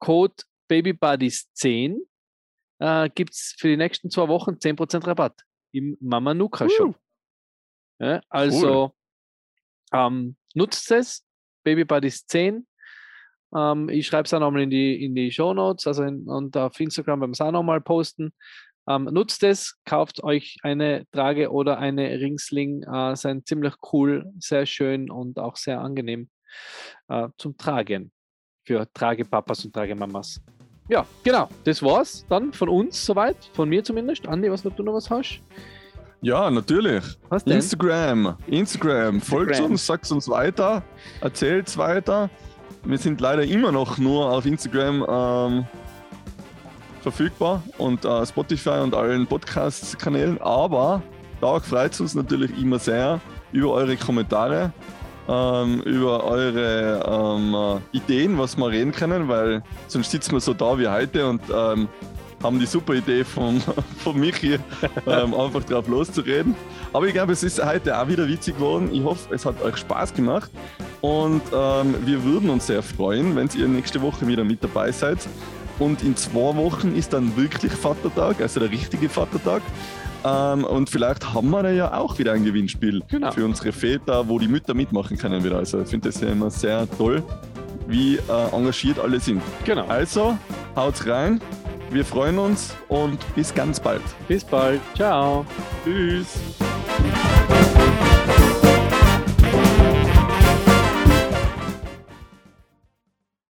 Code 0.01 0.35
BabyBuddies10 0.71 1.97
äh, 2.81 3.09
gibt 3.11 3.33
es 3.35 3.55
für 3.59 3.69
die 3.69 3.77
nächsten 3.77 4.11
zwei 4.11 4.29
Wochen 4.29 4.53
10% 4.53 5.07
Rabatt 5.07 5.41
im 5.73 5.97
Mama 6.01 6.35
Nuka 6.35 6.69
Shop. 6.69 6.99
Ja, 8.01 8.21
also 8.29 8.95
ähm, 9.93 10.37
nutzt 10.55 10.91
es, 10.91 11.25
BabyBuddies10. 11.67 12.65
Ähm, 13.55 13.89
ich 13.89 14.07
schreibe 14.07 14.25
es 14.25 14.35
auch 14.35 14.41
nochmal 14.41 14.63
in 14.63 14.71
die, 14.71 15.05
in 15.05 15.15
die 15.15 15.31
Show 15.31 15.55
Notes, 15.55 15.87
also 15.87 16.03
in, 16.03 16.29
und 16.29 16.57
auf 16.57 16.79
Instagram 16.79 17.21
werden 17.21 17.31
wir 17.31 17.35
es 17.35 17.41
auch 17.41 17.53
nochmal 17.53 17.81
posten. 17.81 18.33
Ähm, 18.89 19.05
nutzt 19.05 19.43
es, 19.45 19.77
kauft 19.87 20.23
euch 20.23 20.59
eine 20.63 21.05
Trage 21.11 21.51
oder 21.51 21.79
eine 21.79 22.21
Ringsling. 22.21 22.83
Äh, 22.83 23.17
sind 23.17 23.47
ziemlich 23.47 23.75
cool, 23.93 24.31
sehr 24.39 24.67
schön 24.67 25.11
und 25.11 25.39
auch 25.39 25.57
sehr 25.57 25.81
angenehm 25.81 26.29
äh, 27.09 27.29
zum 27.39 27.57
Tragen 27.57 28.13
für 28.65 28.87
Tragepapas 28.93 29.65
und 29.65 29.73
Tragemamas. 29.73 30.41
Ja, 30.89 31.07
genau, 31.23 31.49
das 31.65 31.83
war's 31.83 32.27
dann 32.29 32.53
von 32.53 32.69
uns 32.69 33.07
soweit, 33.07 33.37
von 33.55 33.69
mir 33.71 33.83
zumindest. 33.83 34.29
Andi, 34.29 34.51
was 34.51 34.67
ob 34.67 34.77
du 34.77 34.83
noch 34.83 34.93
was 34.93 35.09
hast? 35.09 35.41
Ja, 36.21 36.51
natürlich. 36.51 37.05
Denn? 37.31 37.55
Instagram, 37.55 38.37
Instagram, 38.47 39.21
folgt 39.21 39.51
Instagram. 39.51 39.73
uns, 39.73 39.87
sagt 39.87 40.11
uns 40.11 40.29
weiter, 40.29 40.83
erzählt 41.21 41.77
weiter. 41.77 42.31
Wir 42.87 42.99
sind 42.99 43.19
leider 43.21 43.45
immer 43.45 43.73
noch 43.73 43.97
nur 43.97 44.31
auf 44.31 44.45
Instagram 44.45 45.07
ähm, 45.09 45.67
verfügbar 47.01 47.63
und 47.79 48.05
äh, 48.05 48.27
Spotify 48.27 48.81
und 48.83 48.95
allen 48.95 49.27
Podcast-Kanälen, 49.27 50.39
aber 50.43 51.03
da 51.41 51.61
freut 51.61 51.93
es 51.93 52.01
uns 52.01 52.15
natürlich 52.15 52.51
immer 52.61 52.79
sehr 52.79 53.21
über 53.53 53.71
eure 53.71 53.97
Kommentare, 53.97 54.71
ähm, 55.29 55.81
über 55.81 56.25
eure 56.25 57.03
ähm, 57.09 57.55
äh, 57.55 57.97
Ideen, 57.97 58.39
was 58.39 58.57
wir 58.59 58.69
reden 58.69 58.93
können, 58.93 59.29
weil 59.29 59.63
sonst 59.89 60.11
sitzen 60.11 60.33
wir 60.33 60.41
so 60.41 60.53
da 60.53 60.79
wie 60.79 60.87
heute 60.87 61.27
und 61.27 61.41
ähm, 61.55 61.89
haben 62.43 62.59
die 62.59 62.67
super 62.67 62.93
Idee 62.93 63.25
von, 63.25 63.63
von 63.99 64.21
Michi, 64.21 64.59
ähm, 65.07 65.35
einfach 65.41 65.65
drauf 65.65 65.89
loszureden. 65.89 66.55
Aber 66.93 67.07
ich 67.07 67.15
glaube, 67.15 67.33
es 67.33 67.43
ist 67.43 67.65
heute 67.65 67.99
auch 67.99 68.07
wieder 68.09 68.29
witzig 68.29 68.57
geworden. 68.57 68.91
Ich 68.93 69.03
hoffe, 69.03 69.35
es 69.35 69.47
hat 69.47 69.63
euch 69.63 69.79
Spaß 69.79 70.13
gemacht. 70.13 70.51
Und 71.05 71.43
ähm, 71.53 71.97
wir 72.07 72.25
würden 72.25 72.49
uns 72.49 72.67
sehr 72.67 72.83
freuen, 72.83 73.37
wenn 73.37 73.51
ihr 73.55 73.69
nächste 73.69 74.01
Woche 74.01 74.27
wieder 74.27 74.43
mit 74.43 74.65
dabei 74.65 74.91
seid. 74.91 75.19
Und 75.79 76.03
in 76.03 76.17
zwei 76.17 76.57
Wochen 76.57 76.95
ist 76.97 77.13
dann 77.13 77.37
wirklich 77.37 77.73
Vatertag, 77.73 78.41
also 78.41 78.59
der 78.61 78.71
richtige 78.71 79.11
Vatertag. 79.11 79.61
Ähm, 80.25 80.65
und 80.65 80.89
vielleicht 80.89 81.35
haben 81.35 81.51
wir 81.51 81.63
da 81.63 81.71
ja 81.71 81.93
auch 81.93 82.19
wieder 82.19 82.33
ein 82.33 82.43
Gewinnspiel 82.43 83.03
Genau. 83.11 83.33
für 83.33 83.45
unsere 83.45 83.73
Väter, 83.73 84.27
wo 84.31 84.39
die 84.39 84.49
Mütter 84.49 84.73
mitmachen 84.73 85.19
können 85.19 85.45
wieder. 85.45 85.59
Also 85.59 85.83
ich 85.83 85.89
finde 85.89 86.09
das 86.09 86.23
ja 86.23 86.29
immer 86.29 86.49
sehr 86.49 86.89
toll, 86.97 87.23
wie 87.87 88.17
äh, 88.17 88.21
engagiert 88.57 88.99
alle 88.99 89.21
sind. 89.21 89.43
Genau. 89.67 89.85
Also, 89.89 90.39
haut's 90.75 91.07
rein. 91.07 91.39
Wir 91.91 92.07
freuen 92.07 92.39
uns 92.39 92.75
und 92.89 93.19
bis 93.35 93.53
ganz 93.55 93.79
bald. 93.79 94.01
Bis 94.27 94.43
bald. 94.43 94.81
Ciao. 94.97 95.45
Tschüss. 95.85 96.39